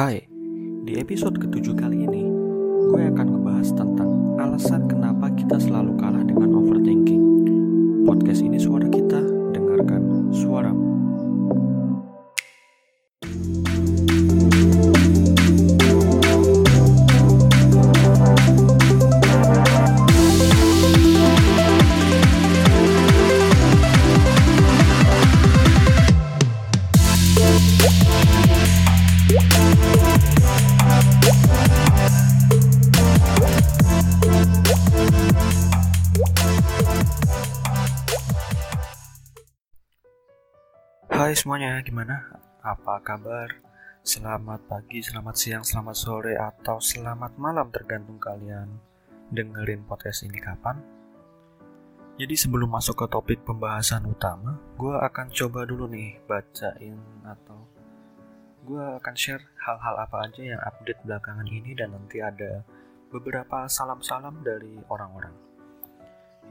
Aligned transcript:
Hai, 0.00 0.16
di 0.88 0.96
episode 0.96 1.36
ketujuh 1.36 1.76
kali 1.76 2.08
ini, 2.08 2.24
gue 2.88 3.02
akan 3.12 3.36
ngebahas 3.36 3.68
tentang 3.76 4.32
alasan 4.40 4.88
kenapa 4.88 5.28
kita 5.36 5.60
selalu 5.60 5.92
kalah 6.00 6.24
dengan 6.24 6.56
overthinking. 6.56 7.20
Podcast 8.08 8.40
ini 8.40 8.56
suara 8.56 8.88
kita, 8.88 9.20
dengarkan 9.52 10.32
suaramu. 10.32 10.99
Gimana? 41.80 42.20
Apa 42.60 43.00
kabar? 43.00 43.48
Selamat 44.04 44.60
pagi, 44.68 45.00
selamat 45.00 45.32
siang, 45.32 45.64
selamat 45.64 45.96
sore, 45.96 46.36
atau 46.36 46.76
selamat 46.76 47.40
malam 47.40 47.72
tergantung 47.72 48.20
kalian 48.20 48.68
dengerin 49.32 49.88
podcast 49.88 50.28
ini 50.28 50.36
kapan. 50.44 50.76
Jadi 52.20 52.36
sebelum 52.36 52.68
masuk 52.68 53.00
ke 53.00 53.06
topik 53.08 53.40
pembahasan 53.48 54.04
utama, 54.04 54.60
gue 54.76 54.92
akan 54.92 55.32
coba 55.32 55.64
dulu 55.64 55.88
nih 55.88 56.20
bacain 56.28 57.00
atau 57.24 57.64
gue 58.68 58.84
akan 59.00 59.14
share 59.16 59.40
hal-hal 59.64 60.04
apa 60.04 60.28
aja 60.28 60.52
yang 60.52 60.60
update 60.60 61.00
belakangan 61.00 61.48
ini 61.48 61.72
dan 61.72 61.96
nanti 61.96 62.20
ada 62.20 62.60
beberapa 63.08 63.64
salam-salam 63.72 64.44
dari 64.44 64.76
orang-orang. 64.92 65.32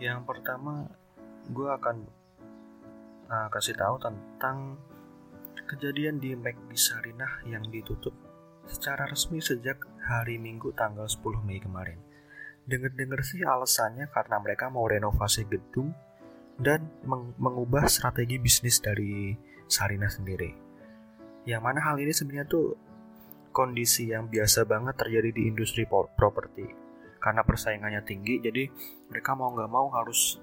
Yang 0.01 0.25
pertama, 0.25 0.89
gue 1.53 1.69
akan 1.69 1.97
uh, 3.29 3.47
kasih 3.53 3.77
tahu 3.77 4.01
tentang 4.01 4.88
kejadian 5.69 6.17
di 6.17 6.33
McD 6.33 6.73
Sarinah 6.73 7.45
yang 7.45 7.61
ditutup 7.69 8.17
secara 8.65 9.05
resmi 9.05 9.37
sejak 9.37 9.85
hari 10.01 10.41
Minggu 10.41 10.73
tanggal 10.73 11.05
10 11.05 11.45
Mei 11.45 11.61
kemarin. 11.61 12.01
Dengar-dengar 12.65 13.21
sih 13.21 13.45
alasannya 13.45 14.09
karena 14.09 14.41
mereka 14.41 14.73
mau 14.73 14.89
renovasi 14.89 15.45
gedung 15.45 15.93
dan 16.57 16.89
meng 17.05 17.37
mengubah 17.37 17.85
strategi 17.85 18.41
bisnis 18.41 18.81
dari 18.81 19.37
Sarinah 19.69 20.09
sendiri. 20.09 20.49
Yang 21.45 21.61
mana 21.61 21.79
hal 21.85 22.01
ini 22.01 22.13
sebenarnya 22.13 22.49
tuh 22.49 22.73
kondisi 23.53 24.09
yang 24.09 24.25
biasa 24.25 24.65
banget 24.65 24.97
terjadi 24.97 25.29
di 25.33 25.41
industri 25.49 25.85
properti 25.89 26.65
karena 27.19 27.43
persaingannya 27.43 28.01
tinggi 28.05 28.39
jadi 28.39 28.69
mereka 29.11 29.35
mau 29.35 29.51
nggak 29.51 29.71
mau 29.71 29.91
harus 29.91 30.39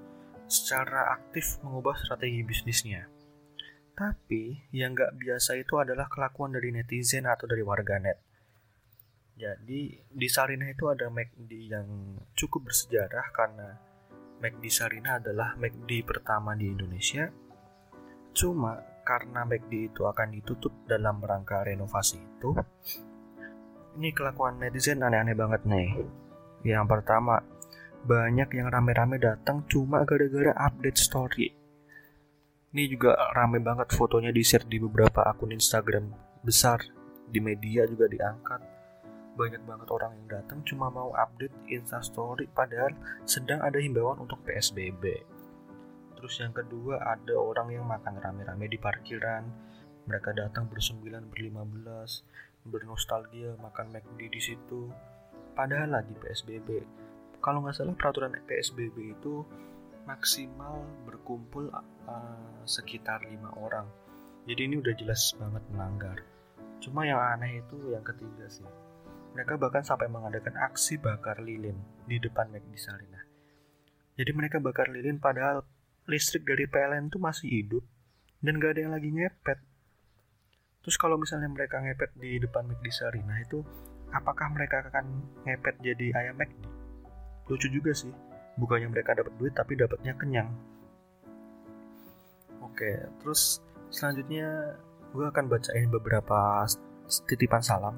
secara 0.47 1.11
aktif 1.19 1.59
mengubah 1.63 1.99
strategi 1.99 2.43
bisnisnya. 2.43 3.16
Tapi 3.97 4.69
yang 4.77 4.93
nggak 4.93 5.17
biasa 5.17 5.57
itu 5.57 5.81
adalah 5.81 6.05
kelakuan 6.05 6.53
dari 6.53 6.69
netizen 6.69 7.25
atau 7.25 7.49
dari 7.49 7.65
warganet. 7.65 8.21
Jadi 9.33 9.97
di 10.05 10.27
Sarinah 10.29 10.69
itu 10.69 10.85
ada 10.85 11.09
McD 11.09 11.51
yang 11.65 12.17
cukup 12.37 12.69
bersejarah 12.69 13.33
karena 13.33 13.73
McD 14.37 14.69
Sarinah 14.69 15.17
adalah 15.17 15.57
McD 15.57 16.05
pertama 16.05 16.53
di 16.53 16.69
Indonesia. 16.69 17.25
Cuma 18.37 18.77
karena 19.01 19.49
McD 19.49 19.89
itu 19.93 20.05
akan 20.05 20.29
ditutup 20.29 20.85
dalam 20.85 21.17
rangka 21.17 21.65
renovasi 21.65 22.21
itu, 22.21 22.53
ini 23.97 24.13
kelakuan 24.13 24.61
netizen 24.61 25.01
aneh-aneh 25.01 25.33
banget 25.33 25.65
nih. 25.65 25.89
Yang 26.61 26.85
pertama, 26.85 27.41
banyak 28.05 28.49
yang 28.53 28.69
rame-rame 28.69 29.17
datang 29.17 29.65
cuma 29.65 30.05
gara-gara 30.05 30.53
update 30.53 31.01
story. 31.01 31.49
Ini 32.75 32.83
juga 32.91 33.15
rame 33.31 33.63
banget 33.63 33.95
fotonya 33.95 34.27
di-share 34.35 34.67
di 34.67 34.75
beberapa 34.75 35.23
akun 35.23 35.55
Instagram 35.55 36.11
besar, 36.43 36.83
di 37.31 37.39
media 37.39 37.87
juga 37.87 38.11
diangkat. 38.11 38.61
Banyak 39.39 39.63
banget 39.63 39.87
orang 39.87 40.11
yang 40.19 40.27
datang 40.39 40.59
cuma 40.67 40.91
mau 40.91 41.15
update 41.15 41.55
Insta 41.71 42.03
Story 42.03 42.51
padahal 42.51 42.91
sedang 43.23 43.63
ada 43.63 43.79
himbauan 43.79 44.19
untuk 44.19 44.43
PSBB. 44.43 45.03
Terus 46.19 46.33
yang 46.43 46.51
kedua 46.51 46.99
ada 47.07 47.39
orang 47.39 47.71
yang 47.71 47.85
makan 47.87 48.19
rame-rame 48.19 48.67
di 48.67 48.75
parkiran. 48.75 49.47
Mereka 50.07 50.35
datang 50.35 50.67
bersembilan, 50.67 51.31
berlima 51.31 51.63
belas, 51.63 52.27
bernostalgia 52.67 53.55
makan 53.63 53.95
McD 53.95 54.27
di 54.27 54.41
situ. 54.43 54.91
Padahal 55.55 56.03
lagi 56.03 56.11
PSBB 56.19 56.83
kalau 57.37 57.63
nggak 57.63 57.75
salah 57.79 57.95
peraturan 57.95 58.33
PSBB 58.43 59.15
itu 59.15 59.45
maksimal 60.07 60.87
berkumpul 61.03 61.67
uh, 61.67 62.63
sekitar 62.63 63.27
lima 63.27 63.51
orang. 63.59 63.83
Jadi 64.47 64.71
ini 64.71 64.79
udah 64.79 64.95
jelas 64.95 65.35
banget 65.35 65.59
melanggar. 65.75 66.17
Cuma 66.79 67.03
yang 67.03 67.19
aneh 67.19 67.59
itu 67.59 67.91
yang 67.91 68.01
ketiga 68.07 68.47
sih. 68.47 68.63
Mereka 69.35 69.59
bahkan 69.59 69.83
sampai 69.83 70.07
mengadakan 70.07 70.55
aksi 70.55 70.97
bakar 71.03 71.43
lilin 71.43 71.75
di 72.07 72.15
depan 72.17 72.47
McD 72.47 72.73
Sarinah. 72.79 73.23
Jadi 74.15 74.31
mereka 74.31 74.63
bakar 74.63 74.87
lilin 74.87 75.19
padahal 75.19 75.61
listrik 76.07 76.47
dari 76.47 76.65
PLN 76.65 77.11
itu 77.11 77.19
masih 77.19 77.51
hidup 77.51 77.83
dan 78.39 78.57
gak 78.57 78.79
ada 78.79 78.87
yang 78.87 78.93
lagi 78.95 79.11
ngepet. 79.11 79.59
Terus 80.81 80.95
kalau 80.95 81.19
misalnya 81.19 81.51
mereka 81.51 81.83
ngepet 81.83 82.15
di 82.15 82.39
depan 82.39 82.63
McD 82.65 82.87
Sarinah 82.89 83.37
itu, 83.43 83.61
apakah 84.15 84.47
mereka 84.55 84.87
akan 84.87 85.05
ngepet 85.43 85.75
jadi 85.83 86.15
ayam 86.15 86.39
McD? 86.39 86.77
lucu 87.47 87.67
juga 87.71 87.91
sih 87.95 88.11
bukannya 88.57 88.89
mereka 88.91 89.15
dapat 89.15 89.33
duit 89.37 89.53
tapi 89.53 89.77
dapatnya 89.77 90.13
kenyang. 90.17 90.49
Oke 92.65 93.07
terus 93.23 93.61
selanjutnya 93.93 94.75
gue 95.15 95.25
akan 95.25 95.45
bacain 95.47 95.87
beberapa 95.87 96.65
titipan 97.29 97.63
salam. 97.63 97.95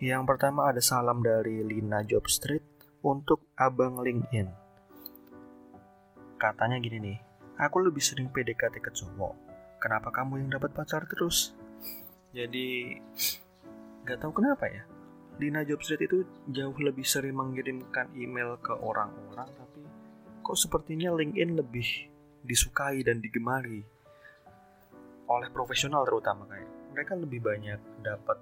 Yang 0.00 0.22
pertama 0.24 0.72
ada 0.72 0.80
salam 0.80 1.20
dari 1.20 1.60
Lina 1.60 2.00
Job 2.08 2.24
Street 2.30 2.64
untuk 3.04 3.52
abang 3.58 4.00
LinkedIn. 4.00 4.48
Katanya 6.40 6.80
gini 6.80 6.98
nih 7.02 7.18
aku 7.60 7.84
lebih 7.84 8.00
sering 8.00 8.32
PDKT 8.32 8.80
ke 8.80 8.88
cowok 8.96 9.50
kenapa 9.80 10.12
kamu 10.12 10.44
yang 10.44 10.50
dapat 10.52 10.76
pacar 10.76 11.08
terus? 11.08 11.56
Jadi 12.36 13.00
nggak 14.04 14.20
tahu 14.20 14.32
kenapa 14.36 14.68
ya. 14.68 14.84
Dina 15.40 15.64
Jobstreet 15.64 16.04
itu 16.04 16.28
jauh 16.52 16.76
lebih 16.76 17.00
sering 17.00 17.32
mengirimkan 17.32 18.12
email 18.12 18.60
ke 18.60 18.76
orang-orang 18.76 19.48
kok 20.40 20.58
sepertinya 20.58 21.14
LinkedIn 21.14 21.56
lebih 21.56 21.86
disukai 22.44 23.04
dan 23.04 23.20
digemari 23.20 23.84
oleh 25.30 25.48
profesional 25.52 26.02
terutama 26.02 26.48
kayak 26.48 26.68
mereka 26.90 27.12
lebih 27.14 27.40
banyak 27.44 27.80
dapat 28.02 28.38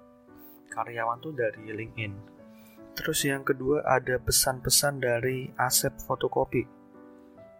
karyawan 0.73 1.19
tuh 1.21 1.35
dari 1.35 1.69
LinkedIn 1.69 2.13
terus 2.97 3.23
yang 3.23 3.45
kedua 3.45 3.85
ada 3.85 4.17
pesan-pesan 4.17 5.03
dari 5.03 5.51
Asep 5.59 5.93
Fotokopi 6.03 6.65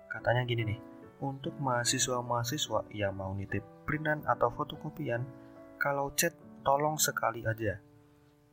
katanya 0.09 0.44
gini 0.47 0.63
nih 0.75 0.79
untuk 1.19 1.53
mahasiswa-mahasiswa 1.59 2.89
yang 2.95 3.13
mau 3.13 3.35
nitip 3.35 3.61
printan 3.83 4.23
atau 4.23 4.50
fotokopian 4.56 5.27
kalau 5.75 6.16
chat 6.16 6.31
tolong 6.63 6.95
sekali 6.95 7.44
aja 7.44 7.79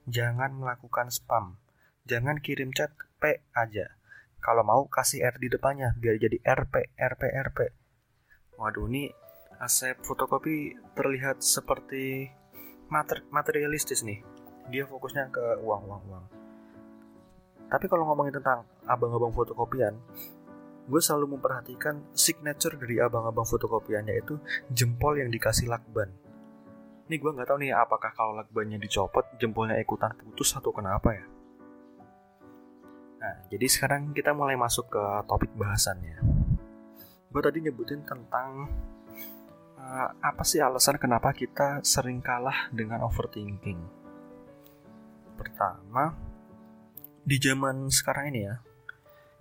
jangan 0.06 0.54
melakukan 0.54 1.10
spam. 1.10 1.58
Jangan 2.06 2.38
kirim 2.38 2.70
chat 2.70 2.94
P 3.18 3.42
aja. 3.52 3.95
Kalau 4.46 4.62
mau 4.62 4.86
kasih 4.86 5.26
R 5.26 5.42
di 5.42 5.50
depannya 5.50 5.90
biar 5.98 6.22
jadi 6.22 6.38
RP, 6.38 6.94
RP, 6.94 7.22
RP. 7.50 7.58
Waduh, 8.54 8.86
ini 8.86 9.10
Asep 9.58 10.06
fotokopi 10.06 10.78
terlihat 10.94 11.42
seperti 11.42 12.30
mater 12.86 13.26
materialistis 13.34 14.06
nih. 14.06 14.22
Dia 14.70 14.86
fokusnya 14.86 15.34
ke 15.34 15.58
uang, 15.66 15.82
uang, 15.90 16.02
uang. 16.06 16.24
Tapi 17.66 17.90
kalau 17.90 18.06
ngomongin 18.06 18.38
tentang 18.38 18.62
abang-abang 18.86 19.34
fotokopian, 19.34 19.98
gue 20.86 21.00
selalu 21.02 21.34
memperhatikan 21.34 22.14
signature 22.14 22.78
dari 22.78 23.02
abang-abang 23.02 23.48
fotokopiannya 23.48 24.14
itu 24.14 24.38
jempol 24.70 25.18
yang 25.18 25.34
dikasih 25.34 25.66
lakban 25.66 26.14
ini 27.06 27.22
gue 27.22 27.30
nggak 27.30 27.46
tahu 27.46 27.58
nih 27.62 27.70
apakah 27.70 28.10
kalau 28.10 28.34
lakbannya 28.34 28.82
dicopot 28.82 29.38
jempolnya 29.38 29.78
ikutan 29.78 30.10
putus 30.18 30.58
atau 30.58 30.74
kenapa 30.74 31.14
ya. 31.14 31.24
Nah, 33.26 33.42
jadi 33.50 33.66
sekarang 33.66 34.14
kita 34.14 34.30
mulai 34.30 34.54
masuk 34.54 34.86
ke 34.86 35.02
topik 35.26 35.50
bahasannya. 35.58 36.22
Gue 37.26 37.42
tadi 37.42 37.58
nyebutin 37.58 38.06
tentang 38.06 38.70
uh, 39.74 40.08
apa 40.22 40.46
sih 40.46 40.62
alasan 40.62 40.94
kenapa 40.94 41.34
kita 41.34 41.82
sering 41.82 42.22
kalah 42.22 42.70
dengan 42.70 43.02
overthinking. 43.02 43.82
Pertama, 45.34 46.14
di 47.26 47.34
zaman 47.42 47.90
sekarang 47.90 48.30
ini 48.30 48.46
ya, 48.46 48.62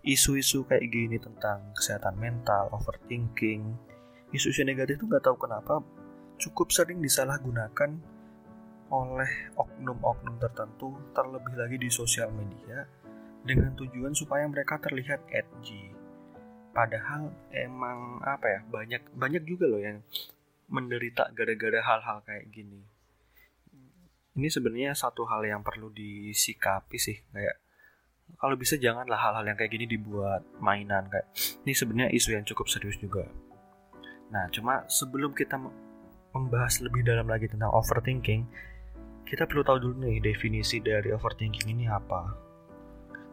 isu-isu 0.01 0.65
kayak 0.65 0.89
gini 0.89 1.21
tentang 1.21 1.69
kesehatan 1.77 2.17
mental, 2.17 2.73
overthinking, 2.73 3.69
isu-isu 4.33 4.65
negatif 4.65 4.97
itu 4.97 5.05
nggak 5.05 5.29
tahu 5.29 5.45
kenapa 5.45 5.85
cukup 6.41 6.73
sering 6.73 7.05
disalahgunakan 7.05 8.01
oleh 8.89 9.53
oknum-oknum 9.53 10.41
tertentu 10.41 10.97
terlebih 11.13 11.53
lagi 11.53 11.77
di 11.77 11.89
sosial 11.93 12.33
media 12.33 13.04
dengan 13.45 13.71
tujuan 13.77 14.11
supaya 14.17 14.49
mereka 14.49 14.81
terlihat 14.81 15.21
edgy. 15.29 15.93
Padahal 16.75 17.31
emang 17.53 18.19
apa 18.25 18.45
ya 18.49 18.59
banyak 18.67 19.15
banyak 19.15 19.43
juga 19.47 19.69
loh 19.69 19.79
yang 19.79 20.03
menderita 20.67 21.31
gara-gara 21.31 21.79
hal-hal 21.79 22.25
kayak 22.25 22.51
gini. 22.51 22.81
Ini 24.35 24.51
sebenarnya 24.51 24.91
satu 24.97 25.23
hal 25.29 25.47
yang 25.47 25.63
perlu 25.63 25.87
disikapi 25.93 26.97
sih 26.99 27.15
kayak 27.31 27.63
kalau 28.35 28.57
bisa 28.57 28.75
janganlah 28.75 29.15
hal-hal 29.21 29.45
yang 29.47 29.55
kayak 29.55 29.71
gini 29.71 29.85
dibuat 29.87 30.43
mainan 30.59 31.07
kayak 31.07 31.29
ini 31.63 31.71
sebenarnya 31.71 32.09
isu 32.11 32.35
yang 32.35 32.43
cukup 32.43 32.67
serius 32.67 32.99
juga. 32.99 33.23
Nah, 34.33 34.49
cuma 34.51 34.83
sebelum 34.89 35.31
kita 35.31 35.55
membahas 36.35 36.83
lebih 36.83 37.07
dalam 37.07 37.29
lagi 37.29 37.47
tentang 37.47 37.71
overthinking, 37.71 38.43
kita 39.23 39.47
perlu 39.47 39.63
tahu 39.63 39.77
dulu 39.79 39.95
nih 40.09 40.19
definisi 40.19 40.83
dari 40.83 41.15
overthinking 41.15 41.71
ini 41.71 41.85
apa. 41.87 42.44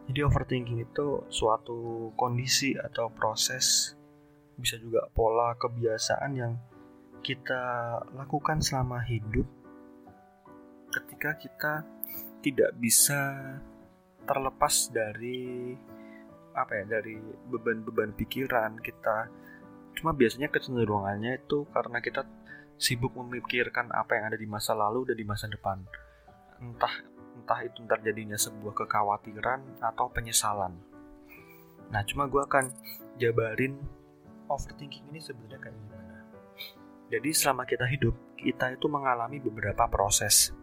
Jadi 0.03 0.19
overthinking 0.19 0.83
itu 0.83 1.23
suatu 1.31 2.11
kondisi 2.19 2.75
atau 2.75 3.07
proses 3.07 3.95
bisa 4.59 4.77
juga 4.77 5.07
pola 5.15 5.55
kebiasaan 5.55 6.31
yang 6.35 6.53
kita 7.23 7.63
lakukan 8.13 8.59
selama 8.59 8.99
hidup 9.07 9.47
ketika 10.91 11.39
kita 11.39 11.73
tidak 12.43 12.75
bisa 12.77 13.55
terlepas 14.27 14.91
dari 14.91 15.73
apa 16.53 16.71
ya 16.83 16.99
dari 16.99 17.17
beban-beban 17.49 18.13
pikiran 18.13 18.77
kita. 18.83 19.31
Cuma 19.97 20.11
biasanya 20.13 20.51
kecenderungannya 20.51 21.41
itu 21.41 21.65
karena 21.71 22.03
kita 22.03 22.27
sibuk 22.77 23.15
memikirkan 23.15 23.89
apa 23.89 24.19
yang 24.19 24.25
ada 24.33 24.37
di 24.37 24.45
masa 24.45 24.75
lalu 24.75 25.07
dan 25.07 25.17
di 25.17 25.25
masa 25.25 25.47
depan. 25.49 25.81
Entah 26.61 26.93
entah 27.43 27.59
itu 27.59 27.83
terjadinya 27.83 28.39
sebuah 28.39 28.71
kekhawatiran 28.71 29.83
atau 29.83 30.07
penyesalan. 30.07 30.79
Nah 31.91 32.01
cuma 32.07 32.31
gue 32.31 32.39
akan 32.39 32.71
jabarin 33.19 33.75
overthinking 34.47 35.11
ini 35.11 35.19
sebenarnya 35.19 35.59
kayak 35.59 35.75
gimana. 35.75 36.17
Jadi 37.11 37.29
selama 37.35 37.67
kita 37.67 37.83
hidup 37.91 38.15
kita 38.39 38.71
itu 38.71 38.87
mengalami 38.87 39.43
beberapa 39.43 39.91
proses. 39.91 40.55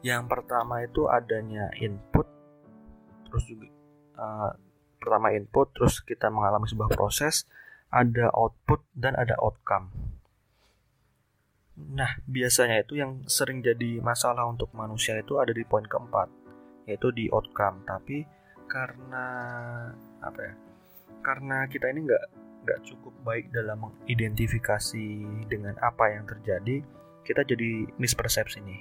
Yang 0.00 0.24
pertama 0.24 0.80
itu 0.80 1.04
adanya 1.04 1.68
input 1.76 2.24
terus 3.28 3.44
juga 3.44 3.68
uh, 4.16 4.56
pertama 5.02 5.36
input 5.36 5.68
terus 5.76 6.00
kita 6.00 6.32
mengalami 6.32 6.64
sebuah 6.64 6.96
proses 6.96 7.44
ada 7.92 8.30
output 8.32 8.80
dan 8.96 9.18
ada 9.18 9.36
outcome 9.42 9.90
nah 11.74 12.10
biasanya 12.30 12.86
itu 12.86 13.02
yang 13.02 13.26
sering 13.26 13.58
jadi 13.58 13.98
masalah 13.98 14.46
untuk 14.46 14.70
manusia 14.78 15.18
itu 15.18 15.38
ada 15.42 15.50
di 15.50 15.66
poin 15.66 15.82
keempat 15.82 16.30
yaitu 16.86 17.10
di 17.10 17.26
outcome. 17.32 17.82
Tapi 17.84 18.24
karena 18.68 19.26
apa 20.20 20.40
ya 20.40 20.54
karena 21.24 21.64
kita 21.68 21.88
ini 21.92 22.04
nggak 22.04 22.24
nggak 22.64 22.80
cukup 22.84 23.12
baik 23.24 23.52
dalam 23.52 23.88
mengidentifikasi 23.88 25.06
dengan 25.48 25.76
apa 25.80 26.12
yang 26.12 26.24
terjadi 26.24 26.80
kita 27.24 27.44
jadi 27.44 27.88
mispersepsi 27.96 28.60
nih. 28.60 28.80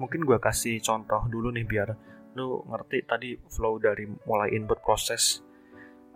Mungkin 0.00 0.24
gue 0.24 0.38
kasih 0.38 0.80
contoh 0.84 1.24
dulu 1.28 1.52
nih 1.52 1.64
biar 1.64 1.88
lu 2.36 2.62
ngerti 2.68 3.08
tadi 3.08 3.30
flow 3.48 3.80
dari 3.80 4.04
mulai 4.28 4.52
input 4.52 4.78
proses 4.84 5.40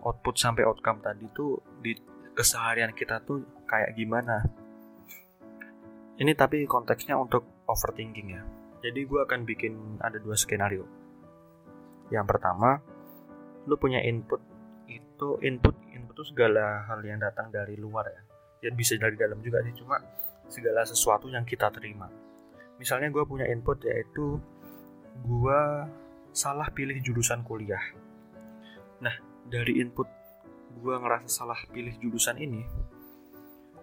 output 0.04 0.36
sampai 0.36 0.62
outcome 0.68 1.00
tadi 1.00 1.26
tuh 1.32 1.58
di 1.80 1.96
keseharian 2.36 2.92
kita 2.92 3.22
tuh 3.24 3.42
kayak 3.64 3.96
gimana 3.96 4.44
ini 6.20 6.32
tapi 6.36 6.68
konteksnya 6.68 7.16
untuk 7.16 7.64
overthinking 7.64 8.28
ya. 8.36 8.42
Jadi 8.82 9.06
gue 9.06 9.20
akan 9.22 9.46
bikin 9.46 10.02
ada 10.02 10.18
dua 10.18 10.34
skenario. 10.34 10.84
Yang 12.10 12.26
pertama 12.28 12.82
lu 13.64 13.78
punya 13.78 14.02
input. 14.02 14.42
Itu 14.90 15.38
input 15.40 15.78
input 15.94 16.14
itu 16.18 16.24
segala 16.34 16.84
hal 16.90 17.00
yang 17.06 17.22
datang 17.22 17.48
dari 17.48 17.78
luar 17.78 18.10
ya. 18.10 18.22
Ya 18.68 18.70
bisa 18.74 18.98
dari 19.00 19.16
dalam 19.16 19.40
juga 19.40 19.64
sih 19.64 19.74
cuma 19.78 19.96
segala 20.50 20.84
sesuatu 20.84 21.30
yang 21.32 21.46
kita 21.48 21.72
terima. 21.72 22.10
Misalnya 22.76 23.08
gue 23.08 23.24
punya 23.24 23.46
input 23.48 23.80
yaitu 23.86 24.36
gue 25.22 25.60
salah 26.34 26.68
pilih 26.72 26.98
jurusan 27.00 27.44
kuliah. 27.46 27.82
Nah, 29.00 29.14
dari 29.48 29.80
input 29.80 30.08
gue 30.80 30.94
ngerasa 30.96 31.28
salah 31.28 31.58
pilih 31.68 31.92
jurusan 32.00 32.40
ini, 32.40 32.64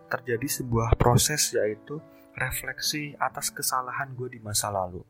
terjadi 0.10 0.48
sebuah 0.62 0.98
proses 0.98 1.54
yaitu 1.54 2.02
refleksi 2.40 3.14
atas 3.20 3.52
kesalahan 3.52 4.16
gue 4.16 4.32
di 4.32 4.40
masa 4.40 4.72
lalu. 4.72 5.04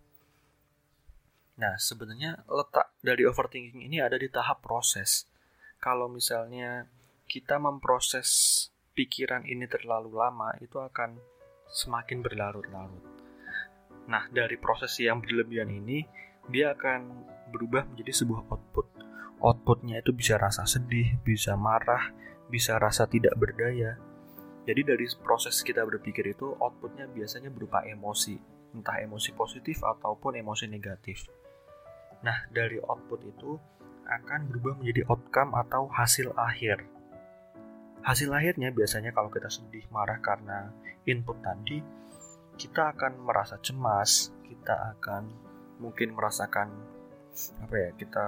Nah, 1.60 1.76
sebenarnya 1.78 2.42
letak 2.48 2.96
dari 3.04 3.28
overthinking 3.28 3.86
ini 3.86 4.02
ada 4.02 4.18
di 4.18 4.32
tahap 4.32 4.64
proses. 4.64 5.28
Kalau 5.78 6.10
misalnya 6.10 6.88
kita 7.30 7.62
memproses 7.62 8.28
pikiran 8.98 9.46
ini 9.46 9.70
terlalu 9.70 10.18
lama, 10.18 10.56
itu 10.60 10.82
akan 10.82 11.20
semakin 11.70 12.26
berlarut-larut. 12.26 13.06
Nah, 14.10 14.26
dari 14.34 14.58
proses 14.58 14.98
yang 14.98 15.22
berlebihan 15.22 15.70
ini, 15.70 16.02
dia 16.50 16.74
akan 16.74 17.30
berubah 17.54 17.86
menjadi 17.94 18.26
sebuah 18.26 18.50
output. 18.50 18.88
Outputnya 19.40 20.02
itu 20.02 20.12
bisa 20.12 20.36
rasa 20.36 20.66
sedih, 20.66 21.22
bisa 21.22 21.54
marah, 21.54 22.12
bisa 22.50 22.76
rasa 22.82 23.06
tidak 23.06 23.38
berdaya. 23.38 23.96
Jadi 24.70 24.86
dari 24.86 25.10
proses 25.26 25.66
kita 25.66 25.82
berpikir 25.82 26.22
itu 26.30 26.54
outputnya 26.62 27.10
biasanya 27.10 27.50
berupa 27.50 27.82
emosi, 27.82 28.38
entah 28.78 29.02
emosi 29.02 29.34
positif 29.34 29.82
ataupun 29.82 30.38
emosi 30.38 30.70
negatif. 30.70 31.26
Nah 32.22 32.46
dari 32.54 32.78
output 32.78 33.26
itu 33.26 33.58
akan 34.06 34.46
berubah 34.46 34.78
menjadi 34.78 35.10
outcome 35.10 35.58
atau 35.58 35.90
hasil 35.90 36.38
akhir. 36.38 36.86
Hasil 38.06 38.30
akhirnya 38.30 38.70
biasanya 38.70 39.10
kalau 39.10 39.34
kita 39.34 39.50
sedih, 39.50 39.90
marah 39.90 40.22
karena 40.22 40.70
input 41.10 41.42
tadi, 41.42 41.82
kita 42.54 42.94
akan 42.94 43.26
merasa 43.26 43.58
cemas, 43.66 44.30
kita 44.46 44.94
akan 44.94 45.26
mungkin 45.82 46.14
merasakan 46.14 46.70
apa 47.66 47.76
ya 47.78 47.90
kita 47.98 48.26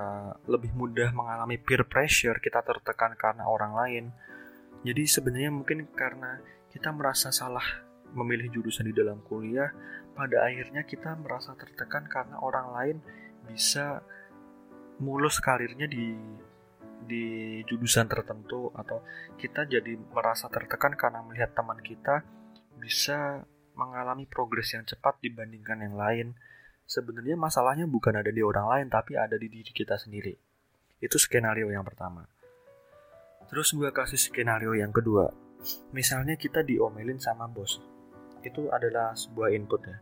lebih 0.50 0.74
mudah 0.74 1.14
mengalami 1.14 1.60
peer 1.62 1.84
pressure 1.86 2.38
kita 2.40 2.64
tertekan 2.66 3.14
karena 3.14 3.44
orang 3.44 3.74
lain 3.76 4.06
jadi 4.82 5.04
sebenarnya 5.06 5.52
mungkin 5.54 5.86
karena 5.94 6.42
kita 6.74 6.90
merasa 6.94 7.30
salah 7.30 7.64
memilih 8.12 8.52
jurusan 8.52 8.90
di 8.90 8.94
dalam 8.96 9.24
kuliah 9.24 9.72
pada 10.12 10.44
akhirnya 10.44 10.84
kita 10.84 11.16
merasa 11.16 11.56
tertekan 11.56 12.06
karena 12.10 12.40
orang 12.44 12.68
lain 12.76 12.98
bisa 13.48 14.04
mulus 15.02 15.40
karirnya 15.40 15.88
di 15.88 16.14
di 17.02 17.26
jurusan 17.66 18.06
tertentu 18.06 18.70
atau 18.78 19.02
kita 19.42 19.66
jadi 19.66 19.98
merasa 20.14 20.48
tertekan 20.54 20.94
karena 20.94 21.26
melihat 21.26 21.52
teman 21.58 21.82
kita 21.82 22.22
bisa 22.78 23.42
mengalami 23.74 24.30
progres 24.30 24.78
yang 24.78 24.86
cepat 24.86 25.18
dibandingkan 25.24 25.82
yang 25.82 25.96
lain 25.98 26.28
sebenarnya 26.92 27.40
masalahnya 27.40 27.88
bukan 27.88 28.20
ada 28.20 28.30
di 28.30 28.44
orang 28.44 28.68
lain 28.68 28.88
tapi 28.92 29.16
ada 29.16 29.40
di 29.40 29.48
diri 29.48 29.72
kita 29.72 29.96
sendiri. 29.96 30.36
Itu 31.00 31.18
skenario 31.18 31.72
yang 31.72 31.88
pertama. 31.88 32.28
Terus 33.52 33.76
gue 33.76 33.92
kasih 33.92 34.16
skenario 34.16 34.72
yang 34.72 34.96
kedua. 34.96 35.28
Misalnya 35.92 36.40
kita 36.40 36.64
diomelin 36.64 37.20
sama 37.20 37.52
bos. 37.52 37.84
Itu 38.40 38.72
adalah 38.72 39.12
sebuah 39.12 39.52
input 39.52 39.82
ya. 39.84 40.00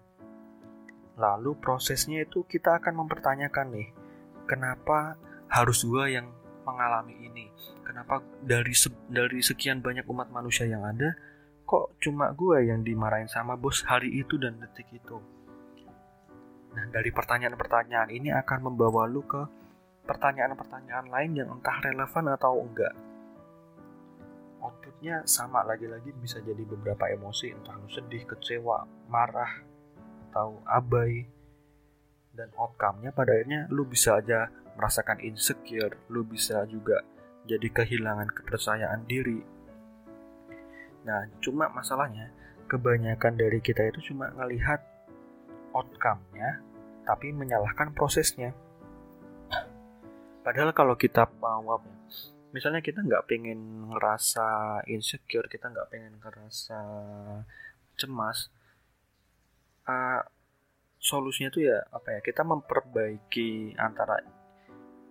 Lalu 1.17 1.57
prosesnya 1.57 2.23
itu 2.23 2.45
kita 2.45 2.77
akan 2.77 3.03
mempertanyakan 3.03 3.73
nih, 3.73 3.89
kenapa 4.45 5.17
harus 5.49 5.81
gue 5.81 6.13
yang 6.13 6.29
mengalami 6.63 7.17
ini? 7.25 7.49
Kenapa 7.81 8.21
dari 8.39 8.71
se 8.71 8.93
dari 9.09 9.41
sekian 9.41 9.81
banyak 9.81 10.05
umat 10.05 10.29
manusia 10.29 10.69
yang 10.69 10.85
ada, 10.85 11.17
kok 11.65 11.97
cuma 11.99 12.29
gue 12.31 12.69
yang 12.69 12.85
dimarahin 12.85 13.27
sama 13.27 13.57
bos 13.57 13.81
hari 13.83 14.13
itu 14.13 14.37
dan 14.37 14.61
detik 14.61 14.87
itu? 14.93 15.17
Nah, 16.69 16.85
dari 16.93 17.09
pertanyaan-pertanyaan 17.09 18.13
ini 18.13 18.29
akan 18.29 18.71
membawa 18.71 19.09
lu 19.09 19.25
ke 19.25 19.41
pertanyaan-pertanyaan 20.05 21.09
lain 21.09 21.31
yang 21.33 21.49
entah 21.49 21.81
relevan 21.81 22.29
atau 22.37 22.61
enggak. 22.61 23.08
Outputnya 24.59 25.23
sama 25.23 25.63
lagi-lagi 25.63 26.11
bisa 26.19 26.43
jadi 26.43 26.63
beberapa 26.67 27.07
emosi, 27.07 27.55
entah 27.55 27.79
lu 27.79 27.87
sedih, 27.87 28.27
kecewa, 28.27 28.83
marah, 29.07 29.63
atau 30.29 30.59
abai. 30.67 31.25
Dan 32.35 32.51
outcome-nya 32.55 33.11
pada 33.11 33.35
akhirnya 33.35 33.67
lu 33.71 33.87
bisa 33.87 34.19
aja 34.19 34.51
merasakan 34.75 35.19
insecure, 35.23 35.95
lu 36.11 36.23
bisa 36.23 36.63
juga 36.67 37.03
jadi 37.43 37.67
kehilangan 37.67 38.31
kepercayaan 38.31 39.03
diri. 39.07 39.41
Nah, 41.03 41.27
cuma 41.39 41.71
masalahnya 41.71 42.31
kebanyakan 42.69 43.33
dari 43.39 43.59
kita 43.59 43.89
itu 43.89 44.13
cuma 44.13 44.29
ngelihat 44.35 44.79
outcome-nya, 45.73 46.61
tapi 47.03 47.33
menyalahkan 47.33 47.91
prosesnya. 47.91 48.53
Padahal 50.45 50.71
kalau 50.71 50.95
kita 50.95 51.25
mau? 51.41 51.81
Misalnya 52.49 52.81
kita 52.81 53.05
nggak 53.05 53.29
pengen 53.29 53.93
ngerasa 53.93 54.81
insecure, 54.89 55.45
kita 55.45 55.69
nggak 55.69 55.89
pengen 55.93 56.17
ngerasa 56.17 56.79
cemas, 57.93 58.49
uh, 59.85 60.21
solusinya 60.97 61.53
tuh 61.53 61.69
ya 61.69 61.77
apa 61.93 62.17
ya? 62.17 62.19
Kita 62.25 62.41
memperbaiki 62.41 63.77
antara 63.77 64.17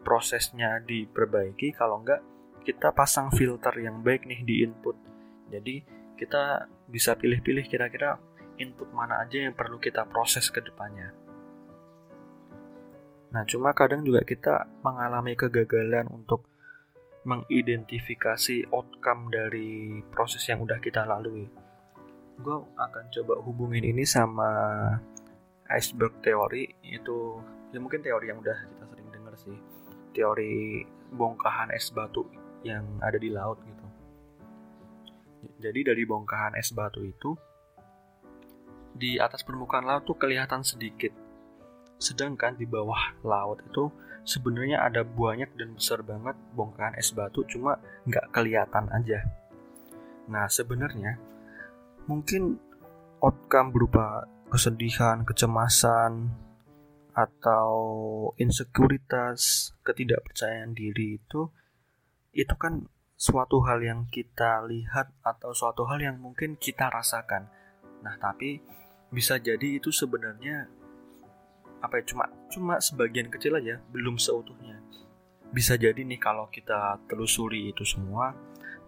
prosesnya 0.03 0.83
diperbaiki 0.83 1.75
kalau 1.75 2.03
enggak 2.03 2.23
kita 2.67 2.91
pasang 2.91 3.31
filter 3.31 3.73
yang 3.81 4.03
baik 4.03 4.27
nih 4.27 4.43
di 4.43 4.67
input. 4.67 4.99
Jadi 5.49 5.81
kita 6.19 6.67
bisa 6.91 7.15
pilih-pilih 7.15 7.65
kira-kira 7.71 8.19
input 8.59 8.91
mana 8.91 9.23
aja 9.23 9.47
yang 9.47 9.55
perlu 9.55 9.79
kita 9.79 10.05
proses 10.11 10.51
ke 10.51 10.59
depannya. 10.59 11.15
Nah 13.31 13.47
cuma 13.47 13.73
kadang 13.73 14.03
juga 14.03 14.27
kita 14.27 14.67
mengalami 14.83 15.39
kegagalan 15.39 16.11
untuk 16.11 16.51
mengidentifikasi 17.29 18.73
outcome 18.73 19.29
dari 19.29 20.01
proses 20.09 20.41
yang 20.49 20.65
udah 20.65 20.81
kita 20.81 21.05
lalui. 21.05 21.45
Gue 22.41 22.57
akan 22.57 23.05
coba 23.13 23.37
hubungin 23.45 23.85
ini 23.85 24.09
sama 24.09 24.49
iceberg 25.69 26.25
teori 26.25 26.65
itu 26.89 27.37
ya 27.69 27.79
mungkin 27.85 28.01
teori 28.01 28.33
yang 28.33 28.41
udah 28.41 28.57
kita 28.73 28.85
sering 28.89 29.09
dengar 29.13 29.37
sih. 29.37 29.59
Teori 30.17 30.81
bongkahan 31.13 31.69
es 31.77 31.93
batu 31.93 32.25
yang 32.65 32.97
ada 33.05 33.21
di 33.21 33.29
laut 33.29 33.61
gitu. 33.61 33.85
Jadi 35.61 35.93
dari 35.93 36.03
bongkahan 36.09 36.57
es 36.57 36.73
batu 36.73 37.05
itu 37.05 37.37
di 38.97 39.21
atas 39.21 39.45
permukaan 39.45 39.85
laut 39.85 40.09
tuh 40.09 40.17
kelihatan 40.17 40.65
sedikit 40.65 41.13
sedangkan 41.99 42.55
di 42.55 42.65
bawah 42.65 43.19
laut 43.27 43.63
itu 43.67 43.91
sebenarnya 44.23 44.83
ada 44.83 45.03
banyak 45.03 45.51
dan 45.59 45.75
besar 45.75 46.03
banget 46.07 46.35
bongkahan 46.55 46.95
es 46.99 47.11
batu 47.11 47.43
cuma 47.47 47.79
nggak 48.07 48.31
kelihatan 48.31 48.87
aja 48.95 49.27
nah 50.31 50.47
sebenarnya 50.47 51.19
mungkin 52.09 52.57
outcome 53.21 53.75
berupa 53.75 54.25
kesedihan, 54.49 55.27
kecemasan, 55.29 56.33
atau 57.19 57.75
insekuritas, 58.39 59.75
ketidakpercayaan 59.83 60.71
diri 60.71 61.19
itu 61.19 61.51
itu 62.31 62.55
kan 62.55 62.87
suatu 63.19 63.67
hal 63.67 63.83
yang 63.83 64.07
kita 64.07 64.63
lihat 64.71 65.11
atau 65.27 65.51
suatu 65.51 65.83
hal 65.91 65.99
yang 65.99 66.23
mungkin 66.23 66.55
kita 66.55 66.87
rasakan. 66.87 67.51
Nah, 68.07 68.15
tapi 68.23 68.63
bisa 69.11 69.43
jadi 69.43 69.83
itu 69.83 69.91
sebenarnya 69.91 70.71
apa 71.79 72.03
ya 72.03 72.05
cuma 72.15 72.25
cuma 72.51 72.75
sebagian 72.83 73.31
kecil 73.31 73.59
aja, 73.59 73.79
belum 73.93 74.19
seutuhnya. 74.19 74.79
Bisa 75.49 75.81
jadi 75.81 76.05
nih 76.05 76.21
kalau 76.21 76.51
kita 76.53 77.01
telusuri 77.09 77.73
itu 77.73 77.87
semua, 77.87 78.37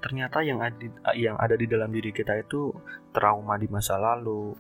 ternyata 0.04 0.44
yang 0.44 0.61
ada 0.61 0.76
yang 1.16 1.37
ada 1.40 1.56
di 1.56 1.64
dalam 1.64 1.88
diri 1.88 2.12
kita 2.12 2.37
itu 2.37 2.73
trauma 3.14 3.56
di 3.56 3.68
masa 3.70 3.97
lalu, 3.97 4.52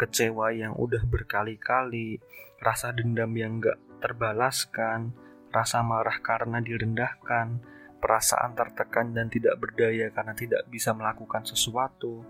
kecewa 0.00 0.48
yang 0.56 0.72
udah 0.80 1.04
berkali-kali, 1.04 2.16
rasa 2.64 2.96
dendam 2.96 3.32
yang 3.36 3.60
gak 3.60 3.76
terbalaskan, 4.00 5.12
rasa 5.52 5.84
marah 5.84 6.24
karena 6.24 6.64
direndahkan, 6.64 7.60
perasaan 8.00 8.56
tertekan 8.56 9.12
dan 9.12 9.28
tidak 9.28 9.60
berdaya 9.60 10.08
karena 10.08 10.32
tidak 10.32 10.64
bisa 10.72 10.96
melakukan 10.96 11.44
sesuatu. 11.44 12.24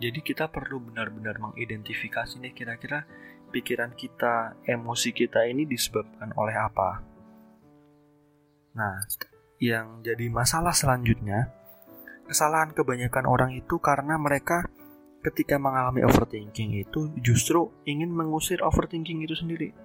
Jadi 0.00 0.22
kita 0.22 0.48
perlu 0.48 0.80
benar-benar 0.80 1.42
mengidentifikasi 1.42 2.40
nih 2.40 2.54
kira-kira 2.56 3.04
pikiran 3.50 3.92
kita, 3.98 4.56
emosi 4.64 5.10
kita 5.10 5.44
ini 5.44 5.66
disebabkan 5.66 6.32
oleh 6.38 6.56
apa. 6.56 7.02
Nah, 8.78 9.02
yang 9.60 10.00
jadi 10.00 10.30
masalah 10.30 10.72
selanjutnya, 10.72 11.50
kesalahan 12.24 12.70
kebanyakan 12.70 13.26
orang 13.26 13.50
itu 13.52 13.76
karena 13.82 14.16
mereka 14.16 14.70
ketika 15.20 15.60
mengalami 15.60 16.00
overthinking 16.00 16.80
itu 16.80 17.12
justru 17.20 17.68
ingin 17.84 18.08
mengusir 18.08 18.64
overthinking 18.64 19.20
itu 19.20 19.36
sendiri. 19.36 19.76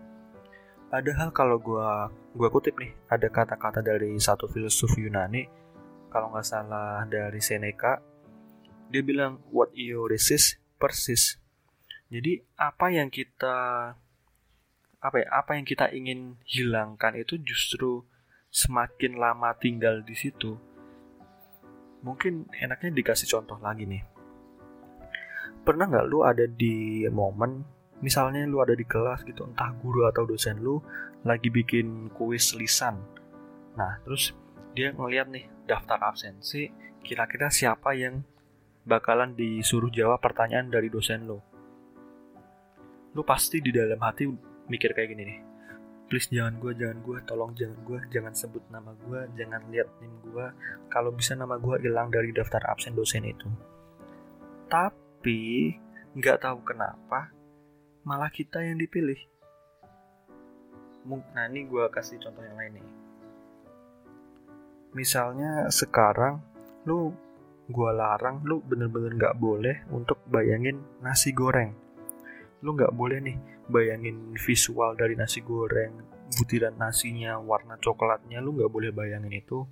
Padahal 0.88 1.34
kalau 1.36 1.60
gua 1.60 2.08
gua 2.32 2.48
kutip 2.48 2.80
nih 2.80 2.96
ada 3.12 3.28
kata-kata 3.28 3.84
dari 3.84 4.16
satu 4.16 4.48
filsuf 4.48 4.96
Yunani 4.96 5.44
kalau 6.08 6.32
nggak 6.32 6.48
salah 6.48 7.04
dari 7.04 7.44
Seneca 7.44 8.00
dia 8.88 9.02
bilang 9.04 9.44
what 9.52 9.74
you 9.76 10.08
resist 10.08 10.62
persist. 10.80 11.45
Jadi 12.10 12.38
apa 12.62 12.94
yang 12.94 13.10
kita 13.10 13.58
apa 15.02 15.16
ya 15.22 15.28
apa 15.30 15.58
yang 15.58 15.66
kita 15.66 15.90
ingin 15.94 16.38
hilangkan 16.46 17.18
itu 17.18 17.38
justru 17.42 18.06
semakin 18.54 19.18
lama 19.18 19.54
tinggal 19.58 20.06
di 20.06 20.14
situ. 20.14 20.58
Mungkin 22.06 22.54
enaknya 22.62 22.94
dikasih 22.94 23.30
contoh 23.34 23.58
lagi 23.58 23.90
nih. 23.90 24.06
Pernah 25.66 25.90
nggak 25.90 26.08
lu 26.10 26.22
ada 26.22 26.46
di 26.46 27.10
momen 27.10 27.66
misalnya 28.06 28.46
lu 28.46 28.62
ada 28.62 28.78
di 28.78 28.86
kelas 28.86 29.26
gitu 29.26 29.50
entah 29.50 29.74
guru 29.82 30.06
atau 30.06 30.30
dosen 30.30 30.62
lu 30.62 30.78
lagi 31.26 31.50
bikin 31.50 32.14
kuis 32.14 32.54
lisan. 32.54 33.02
Nah 33.74 33.98
terus 34.06 34.38
dia 34.78 34.94
ngeliat 34.94 35.26
nih 35.34 35.50
daftar 35.66 36.14
absensi 36.14 36.70
kira-kira 37.02 37.50
siapa 37.50 37.98
yang 37.98 38.22
bakalan 38.86 39.34
disuruh 39.34 39.90
jawab 39.90 40.22
pertanyaan 40.22 40.70
dari 40.70 40.94
dosen 40.94 41.26
lu 41.26 41.42
lu 43.16 43.24
pasti 43.24 43.64
di 43.64 43.72
dalam 43.72 43.98
hati 44.04 44.28
mikir 44.68 44.92
kayak 44.92 45.10
gini 45.16 45.24
nih 45.26 45.40
please 46.06 46.30
jangan 46.30 46.60
gue 46.62 46.76
jangan 46.78 47.00
gue 47.02 47.18
tolong 47.26 47.52
jangan 47.58 47.80
gue 47.82 48.00
jangan 48.14 48.34
sebut 48.36 48.62
nama 48.70 48.94
gue 48.94 49.20
jangan 49.40 49.64
lihat 49.74 49.90
nim 50.04 50.14
gue 50.22 50.46
kalau 50.92 51.10
bisa 51.10 51.34
nama 51.34 51.58
gue 51.58 51.82
hilang 51.82 52.14
dari 52.14 52.30
daftar 52.30 52.62
absen 52.70 52.94
dosen 52.94 53.26
itu 53.26 53.50
tapi 54.70 55.74
nggak 56.16 56.44
tahu 56.44 56.62
kenapa 56.62 57.34
malah 58.06 58.30
kita 58.30 58.62
yang 58.62 58.78
dipilih. 58.78 59.18
Nah 61.10 61.46
ini 61.50 61.66
gue 61.66 61.86
kasih 61.90 62.22
contoh 62.22 62.46
yang 62.46 62.54
lain 62.54 62.80
nih. 62.80 62.88
Misalnya 64.96 65.68
sekarang 65.74 66.40
lu 66.86 67.12
gue 67.66 67.92
larang 67.92 68.46
lu 68.46 68.62
bener-bener 68.62 69.18
nggak 69.18 69.38
boleh 69.42 69.90
untuk 69.90 70.22
bayangin 70.30 70.80
nasi 71.02 71.34
goreng. 71.34 71.74
Lu 72.66 72.74
nggak 72.74 72.98
boleh 72.98 73.22
nih 73.22 73.38
bayangin 73.70 74.34
visual 74.34 74.98
dari 74.98 75.14
nasi 75.14 75.46
goreng, 75.46 76.02
butiran 76.34 76.74
nasinya, 76.82 77.38
warna 77.38 77.78
coklatnya, 77.78 78.42
lu 78.42 78.58
nggak 78.58 78.72
boleh 78.74 78.90
bayangin 78.90 79.38
itu. 79.38 79.70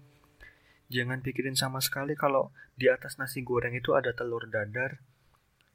Jangan 0.94 1.26
pikirin 1.26 1.58
sama 1.58 1.82
sekali 1.82 2.14
kalau 2.14 2.54
di 2.78 2.86
atas 2.86 3.18
nasi 3.18 3.42
goreng 3.42 3.74
itu 3.74 3.98
ada 3.98 4.14
telur 4.14 4.46
dadar, 4.46 5.02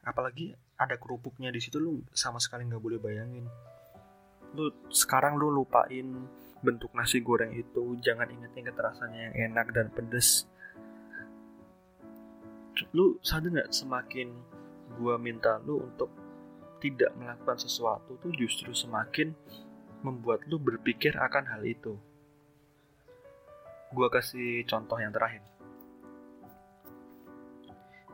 apalagi 0.06 0.54
ada 0.78 0.94
kerupuknya 0.96 1.50
di 1.50 1.58
situ 1.58 1.82
lu 1.82 2.00
sama 2.14 2.38
sekali 2.38 2.64
nggak 2.64 2.80
boleh 2.80 2.96
bayangin 3.02 3.44
lu 4.56 4.72
sekarang 4.88 5.36
lu 5.36 5.52
lupain 5.52 6.06
bentuk 6.64 6.90
nasi 6.96 7.20
goreng 7.20 7.52
itu 7.52 7.98
jangan 8.00 8.30
inget-inget 8.32 8.72
rasanya 8.72 9.28
yang 9.28 9.52
enak 9.52 9.68
dan 9.76 9.92
pedes 9.92 10.48
lu 12.96 13.18
sadar 13.20 13.52
nggak 13.52 13.70
semakin 13.74 14.32
gua 14.96 15.20
minta 15.20 15.60
lu 15.66 15.84
untuk 15.84 16.08
tidak 16.78 17.10
melakukan 17.18 17.58
sesuatu 17.58 18.18
tuh 18.22 18.32
justru 18.34 18.70
semakin 18.70 19.34
membuat 20.02 20.46
lu 20.46 20.62
berpikir 20.62 21.18
akan 21.18 21.44
hal 21.50 21.62
itu. 21.66 21.98
Gua 23.90 24.08
kasih 24.12 24.62
contoh 24.68 24.98
yang 25.00 25.10
terakhir. 25.10 25.42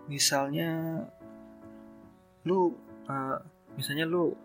Misalnya 0.09 1.01
lu 2.45 2.77
uh, 3.09 3.39
misalnya 3.77 4.05
lu 4.05 4.37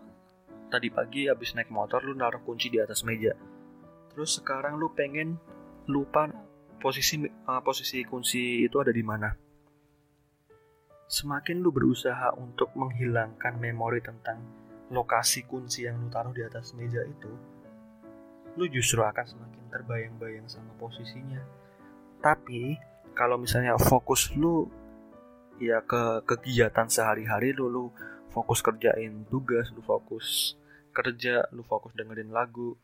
tadi 0.72 0.88
pagi 0.92 1.28
habis 1.28 1.56
naik 1.56 1.72
motor 1.72 2.04
lu 2.04 2.16
naruh 2.16 2.44
kunci 2.44 2.72
di 2.72 2.80
atas 2.80 3.04
meja. 3.04 3.36
Terus 4.16 4.40
sekarang 4.40 4.80
lu 4.80 4.92
pengen 4.92 5.40
lupa 5.88 6.32
posisi 6.80 7.20
uh, 7.24 7.62
posisi 7.64 8.04
kunci 8.08 8.64
itu 8.64 8.76
ada 8.80 8.92
di 8.92 9.04
mana 9.04 9.49
semakin 11.10 11.66
lu 11.66 11.74
berusaha 11.74 12.38
untuk 12.38 12.70
menghilangkan 12.78 13.58
memori 13.58 13.98
tentang 13.98 14.38
lokasi 14.94 15.50
kunci 15.50 15.90
yang 15.90 15.98
lu 15.98 16.08
taruh 16.14 16.30
di 16.30 16.46
atas 16.46 16.78
meja 16.78 17.02
itu 17.02 17.34
lu 18.58 18.66
justru 18.70 19.02
akan 19.02 19.26
semakin 19.26 19.66
terbayang-bayang 19.74 20.46
sama 20.46 20.70
posisinya. 20.78 21.42
Tapi 22.22 22.78
kalau 23.18 23.42
misalnya 23.42 23.78
fokus 23.82 24.30
lu 24.38 24.70
ya 25.58 25.82
ke 25.84 26.24
kegiatan 26.30 26.86
sehari-hari 26.88 27.58
lu 27.58 27.68
lu 27.68 27.86
fokus 28.30 28.62
kerjain 28.62 29.26
tugas 29.28 29.74
lu 29.74 29.82
fokus 29.84 30.56
kerja 30.94 31.48
lu 31.52 31.66
fokus 31.66 31.92
dengerin 31.98 32.32
lagu 32.32 32.78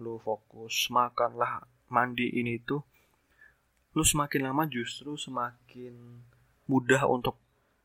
lu 0.00 0.16
fokus 0.22 0.88
makan 0.88 1.36
lah 1.36 1.66
mandi 1.92 2.28
ini 2.32 2.56
itu 2.56 2.80
lu 3.92 4.02
semakin 4.06 4.48
lama 4.48 4.64
justru 4.64 5.12
semakin 5.16 5.92
mudah 6.64 7.04
untuk 7.04 7.36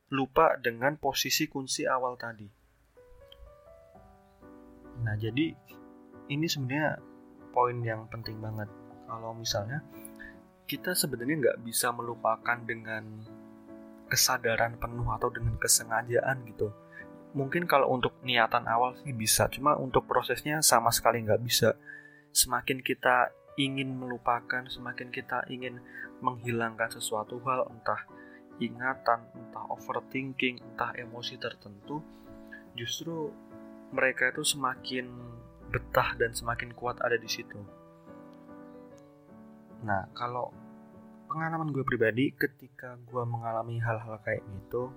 lupa 0.08 0.56
dengan 0.60 0.96
posisi 0.96 1.52
kunci 1.52 1.84
awal 1.84 2.16
tadi. 2.16 2.48
Nah 5.04 5.16
jadi 5.20 5.52
ini 6.32 6.46
sebenarnya 6.48 7.00
poin 7.52 7.78
yang 7.84 8.08
penting 8.08 8.40
banget. 8.40 8.72
Kalau 9.08 9.36
misalnya 9.36 9.84
kita 10.68 10.96
sebenarnya 10.96 11.36
nggak 11.40 11.60
bisa 11.64 11.92
melupakan 11.96 12.60
dengan 12.64 13.04
kesadaran 14.08 14.80
penuh 14.80 15.08
atau 15.12 15.28
dengan 15.32 15.56
kesengajaan 15.60 16.44
gitu. 16.48 16.72
Mungkin 17.36 17.68
kalau 17.68 17.92
untuk 17.92 18.16
niatan 18.24 18.64
awal 18.68 18.96
sih 19.04 19.12
bisa 19.12 19.52
cuma 19.52 19.76
untuk 19.76 20.08
prosesnya 20.08 20.64
sama 20.64 20.92
sekali 20.96 21.24
nggak 21.24 21.44
bisa. 21.44 21.76
Semakin 22.32 22.80
kita 22.80 23.32
ingin 23.60 23.92
melupakan 23.92 24.64
semakin 24.70 25.10
kita 25.10 25.44
ingin 25.52 25.82
menghilangkan 26.24 26.94
sesuatu 26.94 27.42
hal 27.44 27.68
entah 27.74 28.06
ingatan 28.62 29.26
entah 29.36 29.66
overthinking 29.70 30.62
entah 30.62 30.92
emosi 30.98 31.38
tertentu 31.38 32.02
justru 32.78 33.32
mereka 33.94 34.30
itu 34.34 34.44
semakin 34.44 35.08
betah 35.68 36.16
dan 36.16 36.32
semakin 36.32 36.72
kuat 36.74 37.00
ada 37.04 37.16
di 37.20 37.30
situ 37.30 37.60
nah 39.84 40.10
kalau 40.18 40.50
pengalaman 41.28 41.70
gue 41.70 41.84
pribadi 41.86 42.34
ketika 42.34 42.98
gue 43.04 43.24
mengalami 43.28 43.78
hal-hal 43.78 44.18
kayak 44.24 44.42
gitu 44.42 44.90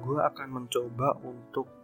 gue 0.00 0.18
akan 0.18 0.48
mencoba 0.48 1.18
untuk 1.22 1.80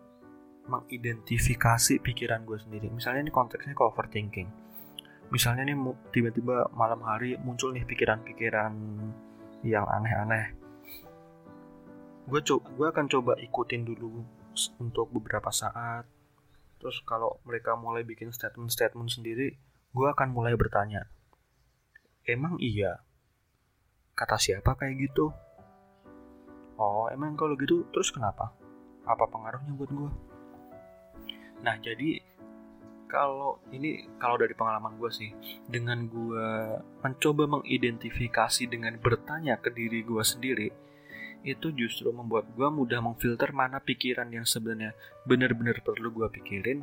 mengidentifikasi 0.66 2.02
pikiran 2.02 2.42
gue 2.42 2.58
sendiri. 2.58 2.90
Misalnya 2.90 3.26
ini 3.26 3.32
konteksnya 3.32 3.74
ke 3.74 3.82
overthinking. 3.86 4.48
Misalnya 5.30 5.66
nih 5.66 5.78
tiba-tiba 6.14 6.70
malam 6.74 7.02
hari 7.02 7.34
muncul 7.38 7.74
nih 7.74 7.82
pikiran-pikiran 7.82 8.72
yang 9.64 9.86
aneh-aneh. 9.88 10.52
Gue 12.26 12.40
coba, 12.42 12.66
gue 12.74 12.86
akan 12.90 13.06
coba 13.06 13.32
ikutin 13.38 13.86
dulu 13.86 14.24
untuk 14.82 15.08
beberapa 15.14 15.48
saat. 15.54 16.04
Terus 16.82 17.00
kalau 17.06 17.40
mereka 17.46 17.78
mulai 17.78 18.02
bikin 18.04 18.34
statement-statement 18.34 19.08
sendiri, 19.08 19.56
gue 19.94 20.06
akan 20.10 20.34
mulai 20.34 20.58
bertanya, 20.58 21.08
emang 22.28 22.60
iya? 22.60 23.00
Kata 24.12 24.36
siapa 24.36 24.76
kayak 24.76 24.96
gitu? 25.08 25.32
oh 26.76 27.08
emang 27.12 27.34
kalau 27.34 27.56
gitu 27.56 27.88
terus 27.92 28.12
kenapa 28.12 28.52
apa 29.08 29.24
pengaruhnya 29.28 29.72
buat 29.76 29.90
gue 29.90 30.10
nah 31.64 31.74
jadi 31.80 32.20
kalau 33.06 33.62
ini 33.70 34.06
kalau 34.18 34.36
dari 34.38 34.52
pengalaman 34.52 34.98
gue 34.98 35.10
sih 35.10 35.30
dengan 35.66 36.10
gue 36.10 36.48
mencoba 37.02 37.58
mengidentifikasi 37.58 38.66
dengan 38.66 38.98
bertanya 38.98 39.58
ke 39.62 39.70
diri 39.70 40.02
gue 40.02 40.22
sendiri 40.22 40.68
itu 41.46 41.70
justru 41.78 42.10
membuat 42.10 42.50
gue 42.50 42.66
mudah 42.66 42.98
memfilter 42.98 43.54
mana 43.54 43.78
pikiran 43.78 44.26
yang 44.34 44.42
sebenarnya 44.42 44.92
benar-benar 45.22 45.78
perlu 45.86 46.10
gue 46.10 46.28
pikirin 46.42 46.82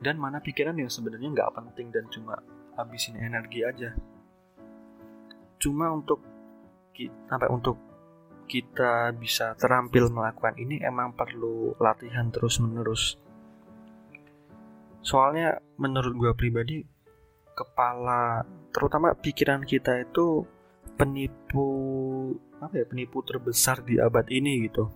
dan 0.00 0.20
mana 0.20 0.44
pikiran 0.44 0.76
yang 0.76 0.92
sebenarnya 0.92 1.32
nggak 1.32 1.52
penting 1.56 1.88
dan 1.88 2.04
cuma 2.12 2.36
habisin 2.76 3.16
energi 3.16 3.64
aja 3.64 3.96
cuma 5.56 5.88
untuk 5.92 6.20
sampai 7.28 7.48
untuk 7.48 7.80
kita 8.50 9.14
bisa 9.14 9.54
terampil 9.54 10.10
melakukan 10.10 10.58
ini 10.58 10.82
emang 10.82 11.14
perlu 11.14 11.78
latihan 11.78 12.34
terus-menerus. 12.34 13.29
Soalnya 15.00 15.58
menurut 15.80 16.12
gue 16.16 16.32
pribadi 16.36 16.84
kepala 17.56 18.44
terutama 18.72 19.12
pikiran 19.16 19.64
kita 19.66 20.00
itu 20.00 20.44
penipu 20.96 21.68
apa 22.60 22.84
ya 22.84 22.86
penipu 22.88 23.24
terbesar 23.24 23.80
di 23.84 23.96
abad 23.96 24.28
ini 24.28 24.68
gitu. 24.68 24.88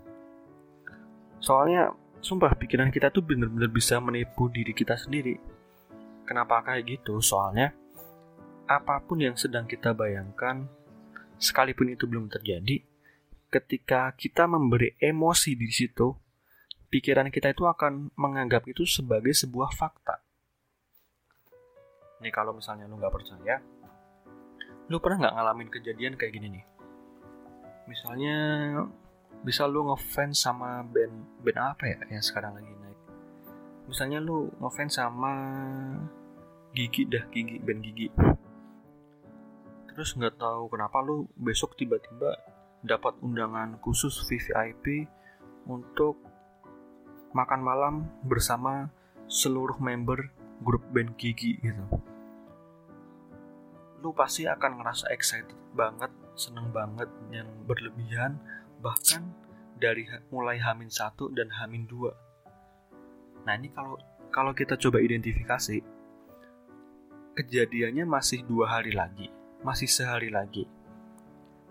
Soalnya 1.40 1.92
sumpah 2.25 2.56
pikiran 2.56 2.88
kita 2.88 3.12
tuh 3.12 3.25
bener-bener 3.25 3.68
bisa 3.68 4.00
menipu 4.00 4.49
diri 4.49 4.73
kita 4.73 4.96
sendiri. 4.96 5.37
Kenapa 6.25 6.64
kayak 6.64 7.00
gitu? 7.00 7.20
Soalnya 7.20 7.73
apa 8.64 9.00
pun 9.04 9.20
yang 9.20 9.37
sedang 9.37 9.68
kita 9.68 9.92
bayangkan 9.92 10.64
sekalipun 11.37 11.92
itu 11.92 12.08
belum 12.08 12.32
terjadi, 12.32 12.80
ketika 13.52 14.16
kita 14.16 14.49
memberi 14.49 14.96
emosi 14.96 15.52
di 15.52 15.68
situ, 15.68 16.16
pikiran 16.94 17.26
kita 17.26 17.50
itu 17.50 17.66
akan 17.66 18.14
menganggap 18.14 18.70
itu 18.70 18.86
sebagai 18.86 19.34
sebuah 19.34 19.74
fakta. 19.74 20.22
Nih 22.22 22.30
kalau 22.30 22.54
misalnya 22.54 22.86
lu 22.86 22.94
nggak 23.02 23.10
percaya, 23.10 23.58
lu 24.87 25.02
pernah 25.02 25.26
nggak 25.26 25.35
ngalamin 25.35 25.68
kejadian 25.74 26.14
kayak 26.14 26.38
gini 26.38 26.54
nih? 26.54 26.64
Misalnya, 27.90 28.37
bisa 29.42 29.66
lu 29.66 29.90
ngefans 29.90 30.38
sama 30.38 30.87
band 30.87 31.42
band 31.42 31.59
apa 31.59 31.83
ya 31.83 31.98
yang 32.14 32.22
sekarang 32.22 32.54
lagi 32.54 32.70
naik? 32.70 33.00
Misalnya 33.90 34.22
lu 34.22 34.54
ngefans 34.62 34.94
sama 34.94 35.35
Gigi 36.78 37.11
dah, 37.11 37.26
Gigi 37.35 37.59
band 37.59 37.83
Gigi. 37.83 38.07
Terus 39.90 40.14
nggak 40.14 40.38
tahu 40.38 40.70
kenapa 40.70 41.02
lu 41.02 41.26
besok 41.35 41.74
tiba-tiba 41.74 42.38
dapat 42.87 43.18
undangan 43.18 43.83
khusus 43.83 44.14
VVIP 44.30 45.11
untuk 45.66 46.34
makan 47.35 47.61
malam 47.61 47.94
bersama 48.23 48.88
seluruh 49.27 49.77
member 49.83 50.31
grup 50.62 50.87
band 50.94 51.18
Gigi 51.18 51.59
gitu. 51.59 51.85
Lu 54.01 54.14
pasti 54.14 54.47
akan 54.47 54.81
ngerasa 54.81 55.11
excited 55.11 55.57
banget, 55.75 56.09
seneng 56.38 56.70
banget 56.70 57.11
yang 57.35 57.51
berlebihan, 57.66 58.38
bahkan 58.79 59.27
dari 59.77 60.07
mulai 60.31 60.62
Hamin 60.62 60.88
1 60.88 61.35
dan 61.35 61.51
Hamin 61.51 61.90
2. 61.90 63.44
Nah 63.44 63.55
ini 63.59 63.68
kalau 63.75 63.99
kalau 64.31 64.55
kita 64.55 64.79
coba 64.79 65.03
identifikasi, 65.03 65.83
kejadiannya 67.35 68.07
masih 68.07 68.47
dua 68.47 68.79
hari 68.79 68.94
lagi, 68.94 69.29
masih 69.66 69.90
sehari 69.90 70.31
lagi 70.31 70.64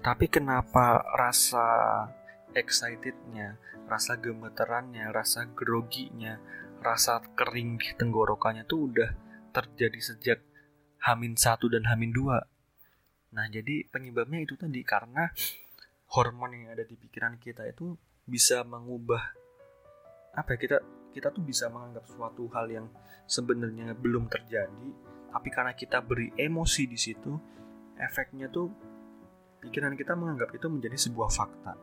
tapi 0.03 0.27
kenapa 0.27 0.99
rasa 1.15 1.63
excitednya, 2.53 3.57
rasa 3.89 4.17
gemeterannya, 4.17 5.09
rasa 5.09 5.49
groginya, 5.51 6.37
rasa 6.79 7.21
kering 7.33 7.77
di 7.81 7.89
tenggorokannya 7.97 8.63
tuh 8.65 8.89
udah 8.89 9.09
terjadi 9.53 9.99
sejak 9.99 10.39
Hamin 11.03 11.35
1 11.35 11.59
dan 11.69 11.83
Hamin 11.89 12.15
2. 12.15 13.33
Nah, 13.33 13.45
jadi 13.49 13.89
penyebabnya 13.89 14.45
itu 14.45 14.55
tadi 14.55 14.81
karena 14.85 15.29
hormon 16.13 16.53
yang 16.53 16.77
ada 16.77 16.85
di 16.85 16.93
pikiran 16.93 17.41
kita 17.41 17.65
itu 17.65 17.97
bisa 18.23 18.61
mengubah 18.63 19.33
apa 20.33 20.55
ya 20.55 20.57
kita 20.57 20.77
kita 21.13 21.27
tuh 21.29 21.43
bisa 21.45 21.69
menganggap 21.69 22.09
suatu 22.09 22.49
hal 22.55 22.65
yang 22.71 22.87
sebenarnya 23.27 23.93
belum 23.93 24.31
terjadi 24.31 24.89
tapi 25.29 25.49
karena 25.49 25.73
kita 25.73 26.01
beri 26.01 26.33
emosi 26.33 26.89
di 26.89 26.97
situ 26.97 27.33
efeknya 27.97 28.49
tuh 28.49 28.69
pikiran 29.63 29.95
kita 29.95 30.13
menganggap 30.13 30.51
itu 30.51 30.67
menjadi 30.67 30.97
sebuah 30.99 31.29
fakta. 31.31 31.73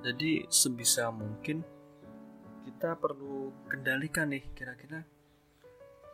Jadi 0.00 0.48
sebisa 0.48 1.12
mungkin 1.12 1.60
kita 2.64 2.96
perlu 2.96 3.52
kendalikan 3.68 4.32
nih 4.32 4.48
kira-kira 4.56 5.04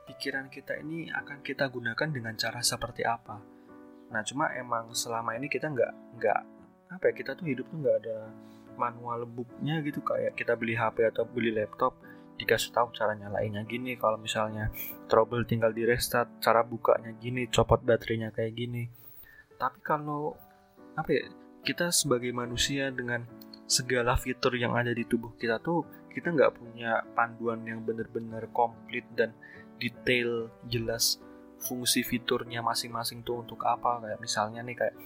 pikiran 0.07 0.47
kita 0.51 0.79
ini 0.79 1.11
akan 1.11 1.43
kita 1.43 1.71
gunakan 1.71 2.09
dengan 2.11 2.35
cara 2.35 2.63
seperti 2.63 3.07
apa. 3.07 3.39
Nah 4.11 4.23
cuma 4.27 4.51
emang 4.55 4.91
selama 4.95 5.35
ini 5.35 5.47
kita 5.51 5.71
nggak 5.71 5.93
nggak 6.19 6.41
apa 6.87 7.05
ya 7.11 7.15
kita 7.15 7.35
tuh 7.35 7.47
hidup 7.51 7.67
tuh 7.67 7.79
nggak 7.83 7.97
ada 8.07 8.19
manual 8.75 9.27
booknya 9.27 9.83
gitu. 9.83 10.03
Kayak 10.03 10.35
kita 10.39 10.59
beli 10.59 10.75
HP 10.75 11.07
atau 11.11 11.23
beli 11.27 11.55
laptop 11.55 11.99
dikasih 12.39 12.71
tahu 12.75 12.91
cara 12.95 13.15
nyalainnya 13.15 13.63
gini. 13.67 13.95
Kalau 13.99 14.19
misalnya 14.19 14.71
trouble 15.11 15.47
tinggal 15.47 15.71
di 15.71 15.87
restart 15.87 16.43
cara 16.43 16.67
bukanya 16.67 17.15
gini 17.19 17.47
copot 17.51 17.83
baterainya 17.83 18.31
kayak 18.31 18.55
gini. 18.55 18.87
Tapi 19.59 19.79
kalau 19.83 20.35
apa 20.99 21.11
ya 21.11 21.27
kita 21.67 21.91
sebagai 21.91 22.31
manusia 22.31 22.95
dengan 22.95 23.27
segala 23.67 24.15
fitur 24.15 24.55
yang 24.55 24.79
ada 24.79 24.95
di 24.95 25.03
tubuh 25.03 25.35
kita 25.35 25.59
tuh 25.59 25.83
kita 26.15 26.33
nggak 26.33 26.55
punya 26.57 27.03
panduan 27.13 27.61
yang 27.67 27.83
benar-benar 27.83 28.49
komplit 28.55 29.05
dan 29.13 29.37
detail 29.77 30.49
jelas 30.65 31.21
fungsi 31.61 32.01
fiturnya 32.07 32.65
masing-masing 32.65 33.21
tuh 33.21 33.45
untuk 33.45 33.61
apa. 33.69 34.01
Kayak 34.01 34.21
misalnya 34.23 34.61
nih 34.65 34.77
kayak 34.81 34.97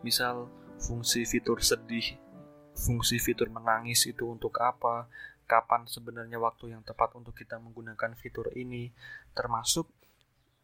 misal 0.00 0.48
fungsi 0.80 1.28
fitur 1.28 1.60
sedih 1.60 2.16
fungsi 2.74 3.22
fitur 3.22 3.48
menangis 3.54 4.10
itu 4.10 4.26
untuk 4.26 4.58
apa 4.58 5.06
kapan 5.46 5.86
sebenarnya 5.86 6.42
waktu 6.42 6.74
yang 6.74 6.82
tepat 6.82 7.14
untuk 7.14 7.32
kita 7.36 7.56
menggunakan 7.62 8.18
fitur 8.18 8.50
ini. 8.58 8.90
Termasuk 9.32 9.86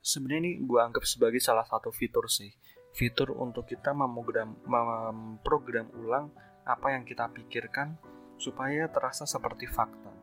sebenarnya 0.03 0.41
ini 0.43 0.53
gue 0.65 0.81
anggap 0.81 1.07
sebagai 1.07 1.39
salah 1.39 1.65
satu 1.65 1.95
fitur 1.95 2.27
sih. 2.27 2.51
Fitur 2.91 3.31
untuk 3.39 3.71
kita 3.71 3.95
memprogram, 3.95 4.59
memprogram 4.67 5.87
ulang 5.95 6.35
apa 6.71 6.95
yang 6.95 7.03
kita 7.03 7.27
pikirkan 7.27 7.99
supaya 8.39 8.87
terasa 8.87 9.27
seperti 9.27 9.67
fakta. 9.67 10.15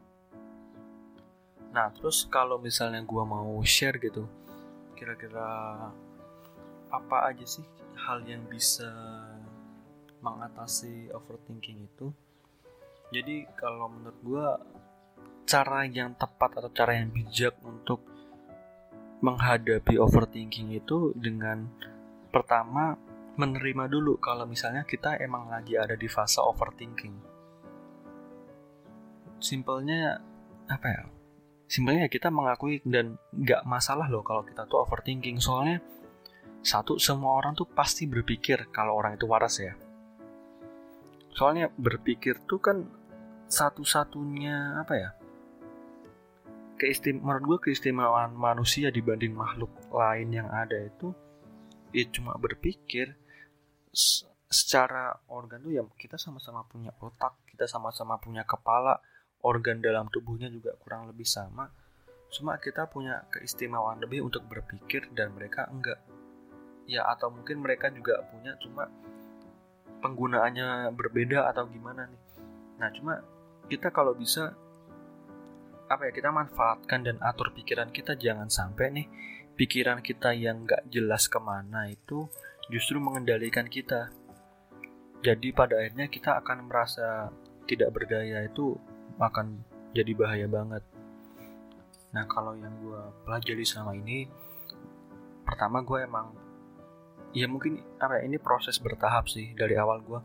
Nah, 1.76 1.92
terus 1.92 2.26
kalau 2.32 2.58
misalnya 2.58 3.04
gue 3.04 3.24
mau 3.28 3.60
share 3.62 4.00
gitu, 4.00 4.26
kira-kira 4.96 5.46
apa 6.88 7.18
aja 7.28 7.44
sih 7.44 7.68
hal 8.08 8.24
yang 8.24 8.48
bisa 8.48 8.90
mengatasi 10.24 11.12
overthinking 11.12 11.86
itu? 11.86 12.10
Jadi 13.12 13.46
kalau 13.60 13.92
menurut 13.92 14.20
gue 14.24 14.48
cara 15.48 15.88
yang 15.88 16.16
tepat 16.18 16.60
atau 16.60 16.72
cara 16.72 16.98
yang 16.98 17.12
bijak 17.12 17.56
untuk 17.64 18.04
menghadapi 19.24 19.96
overthinking 19.98 20.76
itu 20.76 21.14
dengan 21.16 21.66
pertama 22.30 23.00
menerima 23.38 23.86
dulu 23.86 24.18
kalau 24.18 24.50
misalnya 24.50 24.82
kita 24.84 25.22
emang 25.22 25.48
lagi 25.54 25.78
ada 25.78 25.94
di 25.94 26.10
fase 26.10 26.42
overthinking. 26.42 27.38
simpelnya 29.38 30.18
apa 30.66 30.88
ya? 30.90 31.04
Simpelnya 31.70 32.10
kita 32.10 32.34
mengakui 32.34 32.82
dan 32.82 33.22
nggak 33.30 33.70
masalah 33.70 34.10
loh 34.10 34.26
kalau 34.26 34.42
kita 34.42 34.66
tuh 34.66 34.82
overthinking. 34.82 35.38
Soalnya 35.38 35.78
satu 36.66 36.98
semua 36.98 37.38
orang 37.38 37.54
tuh 37.54 37.70
pasti 37.70 38.10
berpikir 38.10 38.74
kalau 38.74 38.98
orang 38.98 39.14
itu 39.14 39.30
waras 39.30 39.62
ya. 39.62 39.78
Soalnya 41.38 41.70
berpikir 41.78 42.42
tuh 42.50 42.58
kan 42.58 42.90
satu-satunya 43.46 44.82
apa 44.82 44.94
ya? 44.98 45.10
Keistim 46.82 47.22
menurut 47.22 47.46
gue 47.46 47.70
keistimewaan 47.70 48.34
manusia 48.34 48.90
dibanding 48.90 49.38
makhluk 49.38 49.70
lain 49.94 50.34
yang 50.34 50.50
ada 50.50 50.82
itu 50.82 51.14
ya 51.96 52.06
cuma 52.12 52.36
berpikir 52.38 53.16
secara 54.48 55.12
organ 55.34 55.60
tuh 55.60 55.74
ya 55.74 55.84
kita 55.98 56.16
sama-sama 56.16 56.64
punya 56.64 56.94
otak 57.04 57.36
kita 57.52 57.66
sama-sama 57.66 58.22
punya 58.22 58.46
kepala 58.46 59.02
organ 59.42 59.82
dalam 59.82 60.06
tubuhnya 60.14 60.48
juga 60.54 60.78
kurang 60.82 61.10
lebih 61.10 61.26
sama. 61.26 61.66
Cuma 62.30 62.60
kita 62.62 62.86
punya 62.86 63.26
keistimewaan 63.34 63.98
lebih 63.98 64.22
untuk 64.22 64.46
berpikir 64.46 65.10
dan 65.18 65.34
mereka 65.34 65.66
enggak. 65.74 65.98
Ya 66.86 67.04
atau 67.10 67.34
mungkin 67.34 67.66
mereka 67.66 67.90
juga 67.90 68.22
punya 68.30 68.56
cuma 68.62 68.86
penggunaannya 70.06 70.94
berbeda 70.94 71.50
atau 71.50 71.66
gimana 71.68 72.06
nih. 72.06 72.22
Nah 72.78 72.90
cuma 72.94 73.14
kita 73.68 73.90
kalau 73.90 74.14
bisa 74.14 74.54
apa 75.88 76.12
ya 76.12 76.14
kita 76.14 76.30
manfaatkan 76.30 77.02
dan 77.02 77.18
atur 77.24 77.56
pikiran 77.58 77.90
kita. 77.90 78.14
Jangan 78.20 78.52
sampai 78.52 78.86
nih 78.92 79.08
pikiran 79.58 80.06
kita 80.06 80.36
yang 80.38 80.68
nggak 80.68 80.86
jelas 80.94 81.26
ke 81.26 81.40
mana 81.42 81.90
itu 81.90 82.30
justru 82.68 83.00
mengendalikan 83.00 83.68
kita 83.68 84.12
jadi 85.26 85.50
pada 85.50 85.82
akhirnya 85.82 86.08
kita 86.08 86.38
akan 86.40 86.70
merasa 86.70 87.34
tidak 87.66 87.90
berdaya 87.90 88.46
itu 88.46 88.78
akan 89.18 89.66
jadi 89.92 90.14
bahaya 90.14 90.46
banget. 90.46 90.84
Nah 92.14 92.24
kalau 92.30 92.54
yang 92.54 92.72
gue 92.80 93.02
pelajari 93.26 93.66
selama 93.66 93.98
ini, 93.98 94.30
pertama 95.42 95.82
gue 95.82 96.06
emang 96.06 96.32
ya 97.34 97.50
mungkin 97.50 97.82
apa 97.98 98.22
ya, 98.22 98.30
ini 98.30 98.38
proses 98.38 98.78
bertahap 98.78 99.26
sih 99.26 99.58
dari 99.58 99.74
awal 99.74 100.06
gue. 100.06 100.20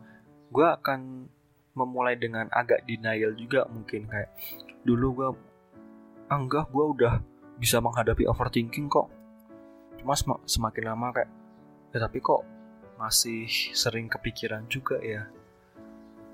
Gue 0.53 0.67
akan 0.69 1.25
memulai 1.73 2.13
dengan 2.15 2.45
agak 2.53 2.85
denial 2.85 3.33
juga 3.33 3.65
mungkin 3.65 4.05
kayak 4.05 4.29
dulu 4.85 5.07
gue 5.17 5.29
enggak 6.29 6.69
gue 6.69 6.85
udah 6.85 7.13
bisa 7.57 7.81
menghadapi 7.81 8.29
overthinking 8.29 8.85
kok. 8.87 9.09
Cuma 9.97 10.13
semakin 10.45 10.85
lama 10.85 11.09
kayak 11.09 11.42
ya 11.93 11.97
tapi 12.01 12.17
kok 12.19 12.41
masih 12.97 13.45
sering 13.71 14.09
kepikiran 14.09 14.65
juga 14.65 14.97
ya. 14.99 15.29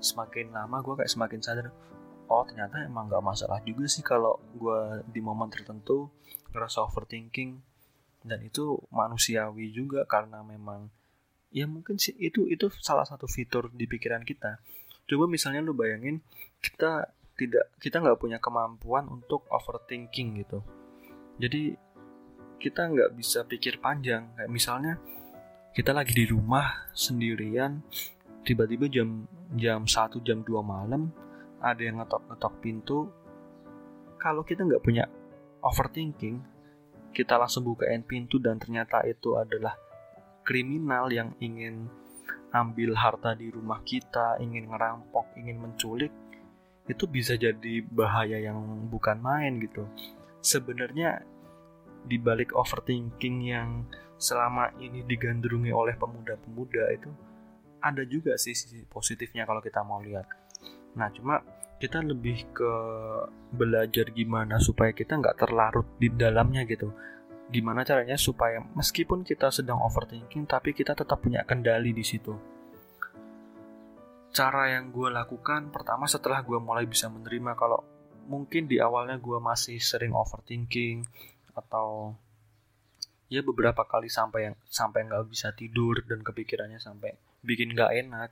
Semakin 0.00 0.56
lama 0.56 0.80
gue 0.80 0.96
kayak 0.96 1.12
semakin 1.12 1.40
sadar 1.44 1.68
oh 2.30 2.46
ternyata 2.46 2.86
emang 2.86 3.10
gak 3.10 3.26
masalah 3.26 3.58
juga 3.66 3.84
sih 3.90 4.00
kalau 4.06 4.38
gue 4.56 5.04
di 5.10 5.20
momen 5.20 5.52
tertentu 5.52 6.08
ngerasa 6.50 6.88
overthinking. 6.88 7.60
Dan 8.20 8.44
itu 8.44 8.76
manusiawi 8.92 9.72
juga 9.72 10.04
karena 10.04 10.44
memang 10.44 10.92
ya 11.50 11.66
mungkin 11.66 11.96
sih 11.96 12.14
itu 12.20 12.46
itu 12.46 12.68
salah 12.80 13.04
satu 13.04 13.28
fitur 13.28 13.68
di 13.72 13.84
pikiran 13.84 14.24
kita. 14.24 14.60
Coba 15.08 15.24
misalnya 15.26 15.64
lu 15.64 15.72
bayangin 15.72 16.20
kita 16.60 17.10
tidak 17.34 17.72
kita 17.80 18.04
nggak 18.04 18.20
punya 18.20 18.36
kemampuan 18.36 19.08
untuk 19.08 19.48
overthinking 19.48 20.44
gitu. 20.44 20.60
Jadi 21.40 21.72
kita 22.60 22.92
nggak 22.92 23.16
bisa 23.16 23.48
pikir 23.48 23.80
panjang. 23.80 24.36
Kayak 24.36 24.52
misalnya 24.52 24.92
kita 25.70 25.94
lagi 25.94 26.12
di 26.14 26.26
rumah 26.26 26.90
sendirian. 26.90 27.78
Tiba-tiba 28.42 28.90
jam 28.90 29.28
jam 29.54 29.86
satu 29.86 30.18
jam 30.24 30.42
2 30.42 30.50
malam 30.64 31.14
ada 31.62 31.78
yang 31.78 32.02
ngetok-ngetok 32.02 32.54
pintu. 32.58 32.98
Kalau 34.18 34.42
kita 34.42 34.66
nggak 34.66 34.82
punya 34.82 35.06
overthinking 35.62 36.40
kita 37.10 37.34
langsung 37.34 37.66
bukain 37.66 38.06
pintu 38.06 38.38
dan 38.38 38.58
ternyata 38.58 39.02
itu 39.02 39.34
adalah 39.34 39.74
kriminal 40.46 41.10
yang 41.10 41.34
ingin 41.42 41.90
ambil 42.50 42.94
harta 42.98 43.34
di 43.34 43.50
rumah 43.50 43.82
kita 43.82 44.38
ingin 44.42 44.70
ngerampok 44.70 45.34
ingin 45.38 45.58
menculik. 45.58 46.10
Itu 46.86 47.06
bisa 47.06 47.38
jadi 47.38 47.82
bahaya 47.86 48.42
yang 48.42 48.90
bukan 48.90 49.22
main 49.22 49.62
gitu. 49.62 49.86
Sebenarnya 50.42 51.22
di 52.02 52.16
balik 52.18 52.56
overthinking 52.56 53.36
yang 53.46 53.86
selama 54.20 54.76
ini 54.84 55.00
digandrungi 55.08 55.72
oleh 55.72 55.96
pemuda-pemuda 55.96 56.84
itu 56.92 57.08
ada 57.80 58.04
juga 58.04 58.36
sih 58.36 58.52
sisi 58.52 58.84
positifnya 58.84 59.48
kalau 59.48 59.64
kita 59.64 59.80
mau 59.80 60.04
lihat 60.04 60.28
Nah, 60.98 61.08
cuma 61.14 61.38
kita 61.80 62.02
lebih 62.02 62.50
ke 62.50 62.72
belajar 63.54 64.10
gimana 64.12 64.58
supaya 64.58 64.90
kita 64.90 65.16
nggak 65.16 65.38
terlarut 65.38 65.86
di 65.96 66.10
dalamnya 66.10 66.66
gitu. 66.66 66.90
Gimana 67.50 67.82
caranya 67.82 68.14
supaya 68.14 68.62
meskipun 68.74 69.26
kita 69.26 69.50
sedang 69.50 69.82
overthinking, 69.82 70.46
tapi 70.46 70.74
kita 70.74 70.94
tetap 70.94 71.18
punya 71.18 71.42
kendali 71.46 71.90
di 71.94 72.04
situ. 72.06 72.34
Cara 74.30 74.70
yang 74.70 74.94
gue 74.94 75.10
lakukan 75.10 75.74
pertama 75.74 76.06
setelah 76.06 76.46
gue 76.46 76.58
mulai 76.62 76.86
bisa 76.86 77.10
menerima 77.10 77.58
kalau 77.58 77.82
mungkin 78.30 78.70
di 78.70 78.78
awalnya 78.78 79.18
gue 79.18 79.42
masih 79.42 79.82
sering 79.82 80.14
overthinking 80.14 81.02
atau 81.58 82.14
ya 83.30 83.46
beberapa 83.46 83.86
kali 83.86 84.10
sampai 84.10 84.50
yang 84.50 84.56
sampai 84.66 85.06
nggak 85.06 85.30
bisa 85.30 85.54
tidur 85.54 86.02
dan 86.02 86.26
kepikirannya 86.26 86.82
sampai 86.82 87.14
bikin 87.46 87.72
nggak 87.72 87.94
enak. 88.04 88.30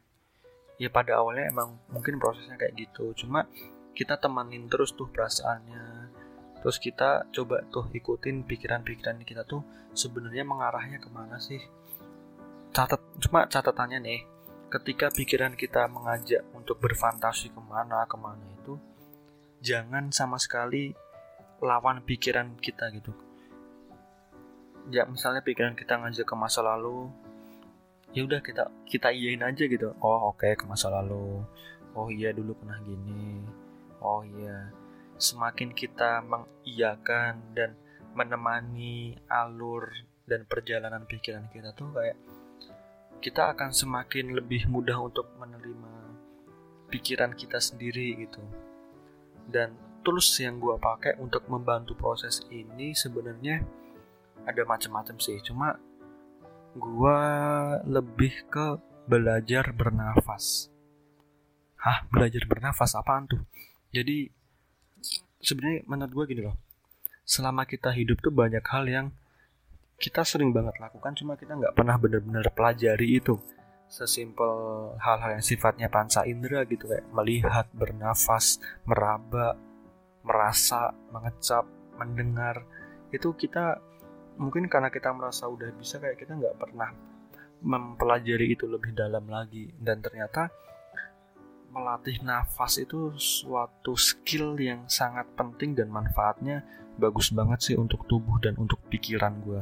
Ya 0.78 0.90
pada 0.90 1.22
awalnya 1.22 1.46
emang 1.46 1.78
mungkin 1.88 2.18
prosesnya 2.18 2.58
kayak 2.58 2.74
gitu. 2.74 3.14
Cuma 3.14 3.46
kita 3.94 4.18
temanin 4.18 4.66
terus 4.66 4.92
tuh 4.98 5.06
perasaannya. 5.06 6.11
Terus 6.58 6.76
kita 6.82 7.30
coba 7.30 7.62
tuh 7.70 7.87
ikutin 7.94 8.42
pikiran-pikiran 8.42 9.22
kita 9.22 9.46
tuh 9.46 9.62
sebenarnya 9.94 10.42
mengarahnya 10.42 10.98
ke 10.98 11.06
mana 11.06 11.38
sih? 11.38 11.62
Catat 12.74 12.98
cuma 13.22 13.46
catatannya 13.46 13.98
nih 14.02 14.20
ketika 14.68 15.08
pikiran 15.08 15.56
kita 15.56 15.88
mengajak 15.88 16.44
untuk 16.52 16.76
berfantasi 16.82 17.54
ke 17.54 17.61
mana 17.64 18.04
ke 18.04 18.16
mana 18.20 18.44
itu 18.61 18.76
jangan 19.64 20.12
sama 20.12 20.37
sekali 20.37 20.92
lawan 21.64 22.04
pikiran 22.04 22.52
kita 22.61 22.92
gitu 22.92 23.16
ya 24.88 25.05
misalnya 25.05 25.44
pikiran 25.44 25.77
kita 25.77 26.01
ngajak 26.01 26.24
ke 26.24 26.35
masa 26.37 26.64
lalu 26.64 27.12
ya 28.16 28.24
udah 28.24 28.40
kita 28.40 28.72
kita 28.88 29.12
iyain 29.12 29.44
aja 29.44 29.64
gitu. 29.68 29.92
Oh 30.01 30.33
oke 30.33 30.40
okay, 30.44 30.57
ke 30.57 30.64
masa 30.64 30.88
lalu. 30.88 31.44
Oh 31.92 32.09
iya 32.09 32.33
dulu 32.33 32.57
pernah 32.57 32.81
gini. 32.85 33.44
Oh 34.01 34.24
iya. 34.24 34.72
Semakin 35.18 35.74
kita 35.74 36.22
mengiyakan 36.24 37.53
dan 37.53 37.74
menemani 38.14 39.18
alur 39.29 39.90
dan 40.24 40.46
perjalanan 40.46 41.05
pikiran 41.05 41.51
kita 41.53 41.74
tuh 41.74 41.90
kayak 41.92 42.16
kita 43.18 43.51
akan 43.51 43.74
semakin 43.74 44.31
lebih 44.38 44.70
mudah 44.70 44.94
untuk 45.03 45.27
menerima 45.37 46.14
pikiran 46.88 47.35
kita 47.35 47.59
sendiri 47.59 48.14
gitu. 48.24 48.40
Dan 49.48 49.74
tools 50.07 50.38
yang 50.38 50.62
gue 50.62 50.79
pakai 50.79 51.18
untuk 51.18 51.44
membantu 51.51 51.98
proses 51.98 52.40
ini 52.48 52.94
sebenarnya 52.94 53.61
ada 54.48 54.64
macam-macam 54.64 55.20
sih 55.20 55.37
cuma 55.44 55.76
gua 56.72 57.20
lebih 57.84 58.48
ke 58.48 58.80
belajar 59.08 59.72
bernafas. 59.72 60.68
Hah, 61.80 62.04
belajar 62.12 62.44
bernafas 62.44 62.92
apaan 62.96 63.24
tuh? 63.24 63.40
Jadi 63.88 64.28
sebenarnya 65.40 65.87
menurut 65.88 66.12
gue 66.12 66.24
gini 66.34 66.42
loh. 66.44 66.56
Selama 67.24 67.64
kita 67.64 67.92
hidup 67.92 68.20
tuh 68.20 68.32
banyak 68.34 68.64
hal 68.68 68.84
yang 68.88 69.06
kita 69.98 70.22
sering 70.22 70.54
banget 70.54 70.78
lakukan 70.78 71.11
cuma 71.18 71.34
kita 71.34 71.58
nggak 71.58 71.74
pernah 71.74 71.96
benar-benar 71.96 72.46
pelajari 72.52 73.18
itu. 73.18 73.40
Sesimpel 73.88 74.52
hal-hal 75.00 75.40
yang 75.40 75.44
sifatnya 75.44 75.88
panca 75.88 76.28
indera 76.28 76.68
gitu 76.68 76.84
kayak 76.84 77.08
melihat, 77.08 77.66
bernafas, 77.72 78.61
meraba, 78.84 79.56
merasa, 80.20 80.92
mengecap, 81.08 81.64
mendengar. 81.96 82.68
Itu 83.08 83.32
kita 83.32 83.80
mungkin 84.38 84.70
karena 84.70 84.88
kita 84.88 85.11
merasa 85.12 85.51
udah 85.51 85.68
bisa 85.74 85.98
kayak 85.98 86.22
kita 86.22 86.38
nggak 86.38 86.57
pernah 86.57 86.94
mempelajari 87.61 88.55
itu 88.55 88.64
lebih 88.64 88.94
dalam 88.94 89.27
lagi. 89.27 89.68
Dan 89.77 90.01
ternyata 90.01 90.48
melatih 91.74 92.24
nafas 92.24 92.81
itu 92.81 93.12
suatu 93.18 93.92
skill 93.98 94.57
yang 94.57 94.88
sangat 94.88 95.29
penting 95.37 95.77
dan 95.77 95.92
manfaatnya 95.92 96.64
bagus 96.96 97.29
banget 97.31 97.61
sih 97.61 97.77
untuk 97.77 98.09
tubuh 98.09 98.40
dan 98.40 98.57
untuk 98.57 98.81
pikiran 98.88 99.37
gue 99.44 99.61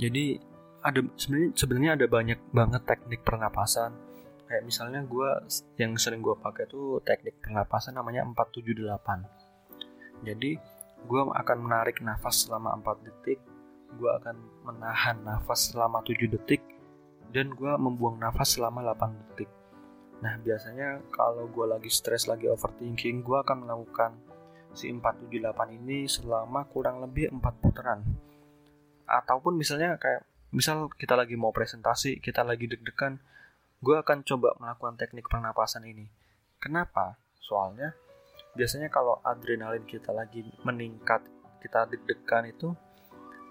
jadi 0.00 0.40
ada 0.80 1.04
sebenarnya 1.20 1.50
sebenarnya 1.52 1.90
ada 2.00 2.06
banyak 2.08 2.40
banget 2.56 2.82
teknik 2.88 3.20
pernapasan. 3.20 3.92
Kayak 4.48 4.64
misalnya 4.64 5.04
gue 5.04 5.28
yang 5.76 5.92
sering 6.00 6.24
gue 6.24 6.32
pakai 6.40 6.64
tuh 6.66 7.04
teknik 7.04 7.38
pernapasan 7.38 7.94
namanya 7.94 8.26
478 8.26 10.26
jadi 10.26 10.58
gue 11.06 11.20
akan 11.20 11.58
menarik 11.64 12.02
nafas 12.04 12.48
selama 12.48 12.76
4 12.80 13.06
detik 13.06 13.40
gue 13.96 14.10
akan 14.10 14.36
menahan 14.66 15.16
nafas 15.22 15.72
selama 15.72 16.04
7 16.04 16.28
detik 16.28 16.62
dan 17.30 17.54
gue 17.54 17.72
membuang 17.78 18.18
nafas 18.18 18.58
selama 18.58 18.82
8 18.82 19.20
detik 19.20 19.50
Nah 20.20 20.36
biasanya 20.36 21.00
kalau 21.12 21.48
gue 21.48 21.66
lagi 21.66 21.88
stres, 21.88 22.28
lagi 22.28 22.46
overthinking, 22.48 23.24
gue 23.24 23.38
akan 23.40 23.64
melakukan 23.64 24.12
si 24.76 24.92
478 24.92 25.80
ini 25.80 26.06
selama 26.06 26.68
kurang 26.68 27.00
lebih 27.00 27.32
4 27.32 27.40
putaran. 27.40 28.04
Ataupun 29.08 29.56
misalnya 29.56 29.96
kayak 29.96 30.22
misal 30.52 30.92
kita 30.94 31.16
lagi 31.16 31.34
mau 31.40 31.50
presentasi, 31.50 32.20
kita 32.20 32.44
lagi 32.44 32.68
deg-degan, 32.68 33.18
gue 33.80 33.96
akan 33.96 34.22
coba 34.22 34.54
melakukan 34.60 35.00
teknik 35.00 35.26
pernapasan 35.26 35.88
ini. 35.88 36.06
Kenapa? 36.60 37.16
Soalnya 37.40 37.96
biasanya 38.54 38.88
kalau 38.90 39.18
adrenalin 39.22 39.84
kita 39.86 40.10
lagi 40.10 40.46
meningkat, 40.66 41.22
kita 41.60 41.86
deg-degan 41.90 42.50
itu 42.50 42.72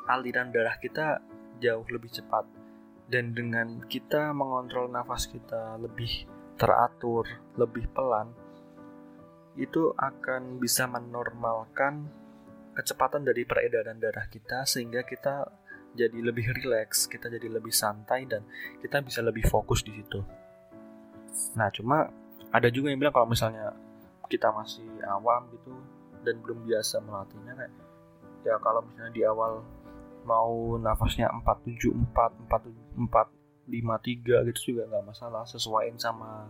aliran 0.10 0.50
darah 0.50 0.76
kita 0.82 1.22
jauh 1.62 1.86
lebih 1.88 2.10
cepat. 2.10 2.46
Dan 3.10 3.34
dengan 3.34 3.82
kita 3.90 4.34
mengontrol 4.38 4.90
nafas 4.90 5.26
kita 5.26 5.82
lebih 5.82 6.30
teratur, 6.62 7.26
lebih 7.58 7.90
pelan, 7.90 8.30
itu 9.58 9.92
akan 9.98 10.62
bisa 10.62 10.86
menormalkan 10.86 12.06
kecepatan 12.78 13.26
dari 13.26 13.44
peredaran 13.44 13.98
darah 13.98 14.30
kita 14.30 14.64
sehingga 14.64 15.04
kita 15.04 15.50
jadi 15.98 16.16
lebih 16.22 16.54
rileks, 16.62 17.10
kita 17.10 17.28
jadi 17.34 17.50
lebih 17.50 17.74
santai 17.74 18.30
dan 18.30 18.46
kita 18.80 19.02
bisa 19.02 19.26
lebih 19.26 19.44
fokus 19.50 19.82
di 19.82 19.92
situ. 19.98 20.22
Nah, 21.58 21.74
cuma 21.74 22.08
ada 22.54 22.70
juga 22.70 22.94
yang 22.94 23.02
bilang 23.02 23.14
kalau 23.14 23.30
misalnya 23.34 23.74
kita 24.30 24.54
masih 24.54 24.86
awam 25.10 25.50
gitu 25.52 25.74
dan 26.22 26.38
belum 26.46 26.64
biasa 26.70 27.02
melatihnya 27.02 27.58
kayak 27.58 27.74
ya 28.46 28.56
kalau 28.62 28.86
misalnya 28.86 29.12
di 29.12 29.24
awal 29.26 29.66
mau 30.24 30.78
nafasnya 30.78 31.32
474 31.44 32.46
4 32.46 33.10
4 33.10 33.40
5-3 33.70 34.50
gitu 34.50 34.60
juga 34.74 34.90
nggak 34.90 35.06
masalah 35.14 35.44
sesuaiin 35.46 35.98
sama 35.98 36.50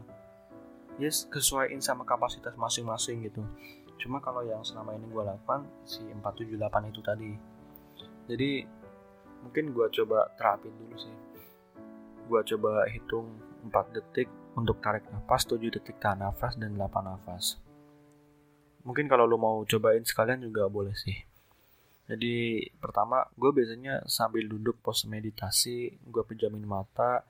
yes 1.00 1.28
sesuaiin 1.32 1.80
sama 1.80 2.04
kapasitas 2.04 2.56
masing-masing 2.60 3.28
gitu. 3.28 3.44
Cuma 4.00 4.24
kalau 4.24 4.44
yang 4.48 4.64
selama 4.64 4.96
ini 4.96 5.08
gue 5.12 5.24
lakukan 5.24 5.68
si 5.84 6.04
478 6.04 6.92
itu 6.92 7.02
tadi. 7.04 7.32
Jadi 8.32 8.52
mungkin 9.44 9.76
gue 9.76 9.88
coba 9.92 10.32
terapin 10.40 10.72
dulu 10.76 10.96
sih. 10.96 11.16
Gue 12.28 12.42
coba 12.44 12.88
hitung 12.88 13.28
4 13.68 13.96
detik 13.96 14.32
untuk 14.56 14.80
tarik 14.80 15.04
nafas 15.12 15.44
7 15.48 15.60
detik 15.68 16.00
tahan 16.00 16.24
nafas 16.24 16.56
dan 16.56 16.76
8 16.76 16.88
nafas 17.04 17.60
mungkin 18.90 19.06
kalau 19.06 19.30
lo 19.30 19.38
mau 19.38 19.62
cobain 19.70 20.02
sekalian 20.02 20.42
juga 20.42 20.66
boleh 20.66 20.98
sih 20.98 21.30
jadi 22.10 22.66
pertama 22.82 23.22
gue 23.38 23.54
biasanya 23.54 24.02
sambil 24.10 24.50
duduk 24.50 24.82
pos 24.82 25.06
meditasi, 25.06 25.94
gue 26.10 26.24
pejamin 26.26 26.66
mata 26.66 27.22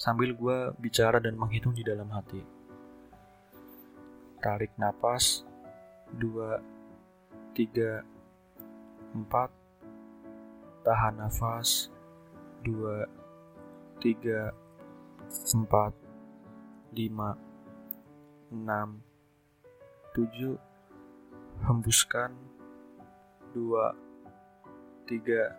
sambil 0.00 0.32
gue 0.32 0.72
bicara 0.80 1.20
dan 1.20 1.36
menghitung 1.36 1.76
di 1.76 1.84
dalam 1.84 2.08
hati. 2.08 2.40
Tarik 4.40 4.72
napas, 4.80 5.44
dua, 6.08 6.56
tiga, 7.52 8.00
empat, 9.12 9.52
tahan 10.88 11.20
nafas, 11.20 11.92
dua, 12.64 13.04
tiga, 14.00 14.56
empat, 15.52 15.92
lima, 16.96 17.36
enam, 18.48 19.04
tujuh, 20.16 20.56
hembuskan, 21.64 22.30
dua, 23.56 23.96
tiga, 25.08 25.56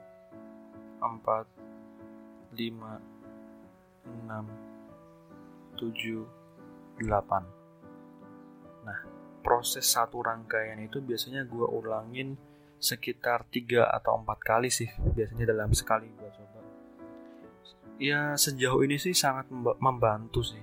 empat, 1.02 1.46
lima, 2.54 3.02
enam, 4.06 4.46
tujuh, 5.78 6.26
delapan. 7.02 7.44
Nah, 8.86 9.00
proses 9.42 9.86
satu 9.86 10.22
rangkaian 10.22 10.78
itu 10.82 11.02
biasanya 11.02 11.46
gue 11.46 11.66
ulangin 11.66 12.38
sekitar 12.78 13.48
tiga 13.50 13.88
atau 13.90 14.20
empat 14.22 14.40
kali 14.46 14.70
sih 14.70 14.90
biasanya 15.16 15.50
dalam 15.50 15.74
sekali 15.74 16.06
gue 16.12 16.30
coba. 16.30 16.60
Ya 17.96 18.36
sejauh 18.36 18.84
ini 18.84 19.00
sih 19.00 19.16
sangat 19.16 19.48
membantu 19.80 20.44
sih. 20.44 20.62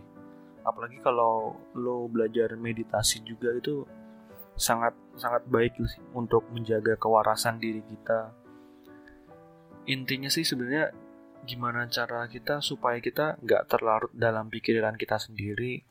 Apalagi 0.63 1.03
kalau 1.03 1.59
lo 1.75 2.07
belajar 2.07 2.55
meditasi 2.55 3.25
juga 3.27 3.51
itu 3.57 3.83
sangat 4.57 4.95
sangat 5.17 5.43
baik 5.49 5.77
sih 5.83 6.03
untuk 6.17 6.47
menjaga 6.53 6.97
kewarasan 6.97 7.59
diri 7.59 7.83
kita. 7.85 8.33
Intinya 9.89 10.31
sih 10.31 10.47
sebenarnya 10.47 10.95
gimana 11.43 11.91
cara 11.91 12.31
kita 12.31 12.63
supaya 12.63 13.03
kita 13.03 13.43
nggak 13.43 13.67
terlarut 13.67 14.13
dalam 14.15 14.47
pikiran 14.47 14.95
kita 14.95 15.19
sendiri 15.19 15.83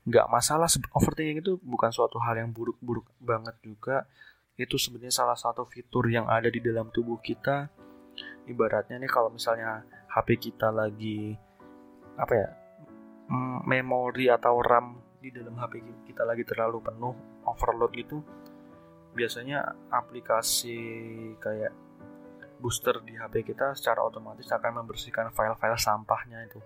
nggak 0.00 0.26
masalah 0.32 0.66
overthinking 0.96 1.44
itu 1.44 1.60
bukan 1.60 1.92
suatu 1.92 2.16
hal 2.24 2.40
yang 2.40 2.50
buruk-buruk 2.50 3.04
banget 3.20 3.56
juga. 3.60 4.08
Itu 4.56 4.76
sebenarnya 4.76 5.12
salah 5.12 5.36
satu 5.36 5.68
fitur 5.68 6.08
yang 6.08 6.28
ada 6.28 6.48
di 6.48 6.60
dalam 6.60 6.88
tubuh 6.88 7.20
kita. 7.20 7.68
Ibaratnya 8.48 8.98
nih 8.98 9.10
kalau 9.10 9.30
misalnya 9.30 9.84
HP 10.10 10.50
kita 10.50 10.72
lagi 10.72 11.36
apa 12.16 12.34
ya 12.34 12.48
memori 13.64 14.26
atau 14.26 14.58
RAM 14.58 14.98
di 15.22 15.30
dalam 15.30 15.54
HP 15.54 15.84
kita 16.10 16.26
lagi 16.26 16.42
terlalu 16.42 16.82
penuh 16.82 17.14
overload 17.46 17.92
gitu 17.96 18.20
biasanya 19.14 19.74
aplikasi 19.90 20.78
kayak 21.42 21.74
booster 22.60 23.00
di 23.02 23.16
HP 23.16 23.42
kita 23.42 23.72
secara 23.72 24.04
otomatis 24.04 24.46
akan 24.52 24.84
membersihkan 24.84 25.32
file-file 25.32 25.80
sampahnya 25.80 26.44
itu. 26.44 26.60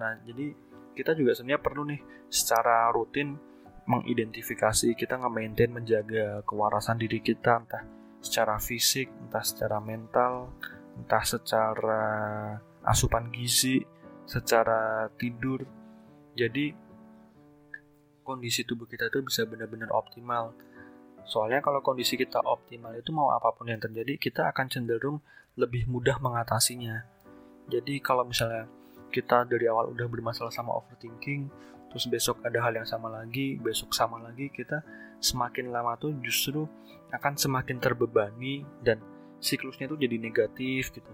Nah, 0.00 0.16
jadi 0.24 0.56
kita 0.96 1.12
juga 1.12 1.36
sebenarnya 1.36 1.60
perlu 1.62 1.82
nih 1.86 2.00
secara 2.32 2.88
rutin 2.90 3.36
mengidentifikasi 3.84 4.96
kita 4.96 5.20
nge-maintain 5.20 5.70
menjaga 5.70 6.40
kewarasan 6.48 6.96
diri 6.96 7.20
kita 7.20 7.60
entah 7.60 7.84
secara 8.20 8.56
fisik, 8.60 9.12
entah 9.28 9.44
secara 9.44 9.78
mental, 9.80 10.52
entah 10.96 11.24
secara 11.24 12.02
asupan 12.84 13.28
gizi, 13.28 13.84
secara 14.24 15.08
tidur. 15.20 15.64
Jadi 16.32 16.72
kondisi 18.30 18.62
tubuh 18.62 18.86
kita 18.86 19.10
itu 19.10 19.18
bisa 19.26 19.42
benar-benar 19.42 19.90
optimal 19.90 20.54
Soalnya 21.30 21.62
kalau 21.62 21.78
kondisi 21.78 22.18
kita 22.18 22.42
optimal 22.42 22.90
itu 22.98 23.14
mau 23.14 23.30
apa 23.30 23.54
pun 23.54 23.70
yang 23.70 23.78
terjadi, 23.78 24.18
kita 24.18 24.50
akan 24.50 24.66
cenderung 24.66 25.22
lebih 25.54 25.86
mudah 25.86 26.18
mengatasinya. 26.18 27.06
Jadi 27.70 28.02
kalau 28.02 28.26
misalnya 28.26 28.66
kita 29.14 29.46
dari 29.46 29.70
awal 29.70 29.94
udah 29.94 30.06
bermasalah 30.10 30.50
sama 30.50 30.74
overthinking, 30.74 31.46
terus 31.86 32.10
besok 32.10 32.42
ada 32.42 32.58
hal 32.66 32.74
yang 32.74 32.88
sama 32.88 33.06
lagi, 33.06 33.54
besok 33.62 33.94
sama 33.94 34.18
lagi, 34.18 34.50
kita 34.50 34.82
semakin 35.22 35.70
lama 35.70 35.94
tuh 36.02 36.18
justru 36.18 36.66
akan 37.14 37.38
semakin 37.38 37.78
terbebani 37.78 38.66
dan 38.82 38.98
siklusnya 39.38 39.86
tuh 39.86 40.02
jadi 40.02 40.18
negatif 40.18 40.90
gitu. 40.90 41.10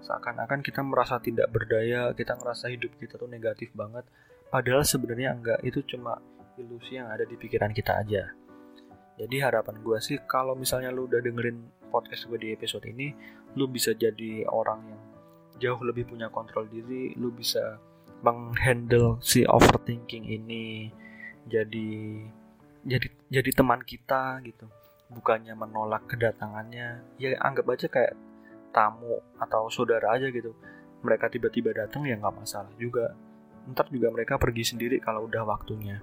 Seakan-akan 0.00 0.64
kita 0.64 0.80
merasa 0.80 1.20
tidak 1.20 1.52
berdaya, 1.52 2.16
kita 2.16 2.40
ngerasa 2.40 2.72
hidup 2.72 2.96
kita 2.96 3.20
tuh 3.20 3.28
negatif 3.28 3.68
banget. 3.76 4.08
Padahal 4.48 4.80
sebenarnya 4.80 5.36
enggak, 5.36 5.60
itu 5.60 5.84
cuma 5.84 6.16
ilusi 6.58 6.98
yang 6.98 7.08
ada 7.08 7.22
di 7.22 7.38
pikiran 7.38 7.70
kita 7.70 8.02
aja. 8.02 8.34
Jadi 9.18 9.36
harapan 9.42 9.82
gue 9.82 9.98
sih 9.98 10.22
kalau 10.30 10.54
misalnya 10.54 10.94
lu 10.94 11.10
udah 11.10 11.18
dengerin 11.18 11.90
podcast 11.90 12.30
gue 12.30 12.38
di 12.38 12.48
episode 12.54 12.86
ini, 12.86 13.10
lu 13.58 13.66
bisa 13.66 13.90
jadi 13.90 14.46
orang 14.46 14.80
yang 14.86 15.02
jauh 15.58 15.82
lebih 15.82 16.06
punya 16.06 16.30
kontrol 16.30 16.70
diri, 16.70 17.18
lu 17.18 17.34
bisa 17.34 17.82
menghandle 18.22 19.18
si 19.22 19.46
overthinking 19.46 20.26
ini 20.26 20.90
jadi 21.46 21.90
jadi 22.86 23.08
jadi 23.26 23.50
teman 23.50 23.82
kita 23.82 24.38
gitu. 24.46 24.70
Bukannya 25.10 25.58
menolak 25.58 26.06
kedatangannya. 26.06 27.18
Ya 27.18 27.28
anggap 27.42 27.66
aja 27.74 27.90
kayak 27.90 28.14
tamu 28.70 29.18
atau 29.42 29.66
saudara 29.66 30.14
aja 30.14 30.30
gitu. 30.30 30.54
Mereka 31.02 31.26
tiba-tiba 31.26 31.74
datang 31.74 32.06
ya 32.06 32.14
nggak 32.14 32.38
masalah 32.38 32.70
juga. 32.78 33.18
Ntar 33.66 33.90
juga 33.90 34.14
mereka 34.14 34.38
pergi 34.38 34.62
sendiri 34.62 35.02
kalau 35.02 35.26
udah 35.26 35.42
waktunya 35.42 35.98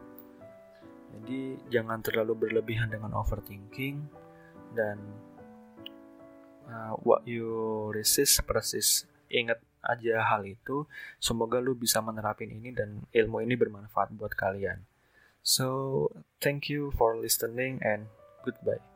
jadi 1.22 1.58
jangan 1.72 2.04
terlalu 2.04 2.48
berlebihan 2.48 2.92
dengan 2.92 3.16
overthinking 3.16 4.04
dan 4.76 5.00
uh, 6.68 6.94
what 7.02 7.24
you 7.24 7.48
resist 7.96 8.44
persis 8.44 9.08
ingat 9.32 9.62
aja 9.86 10.26
hal 10.26 10.44
itu. 10.46 10.90
Semoga 11.22 11.62
lu 11.62 11.78
bisa 11.78 12.02
menerapin 12.02 12.50
ini 12.50 12.74
dan 12.74 13.06
ilmu 13.14 13.46
ini 13.46 13.54
bermanfaat 13.54 14.14
buat 14.18 14.34
kalian. 14.34 14.82
So, 15.46 16.10
thank 16.42 16.74
you 16.74 16.90
for 16.98 17.14
listening 17.14 17.78
and 17.86 18.10
goodbye. 18.42 18.95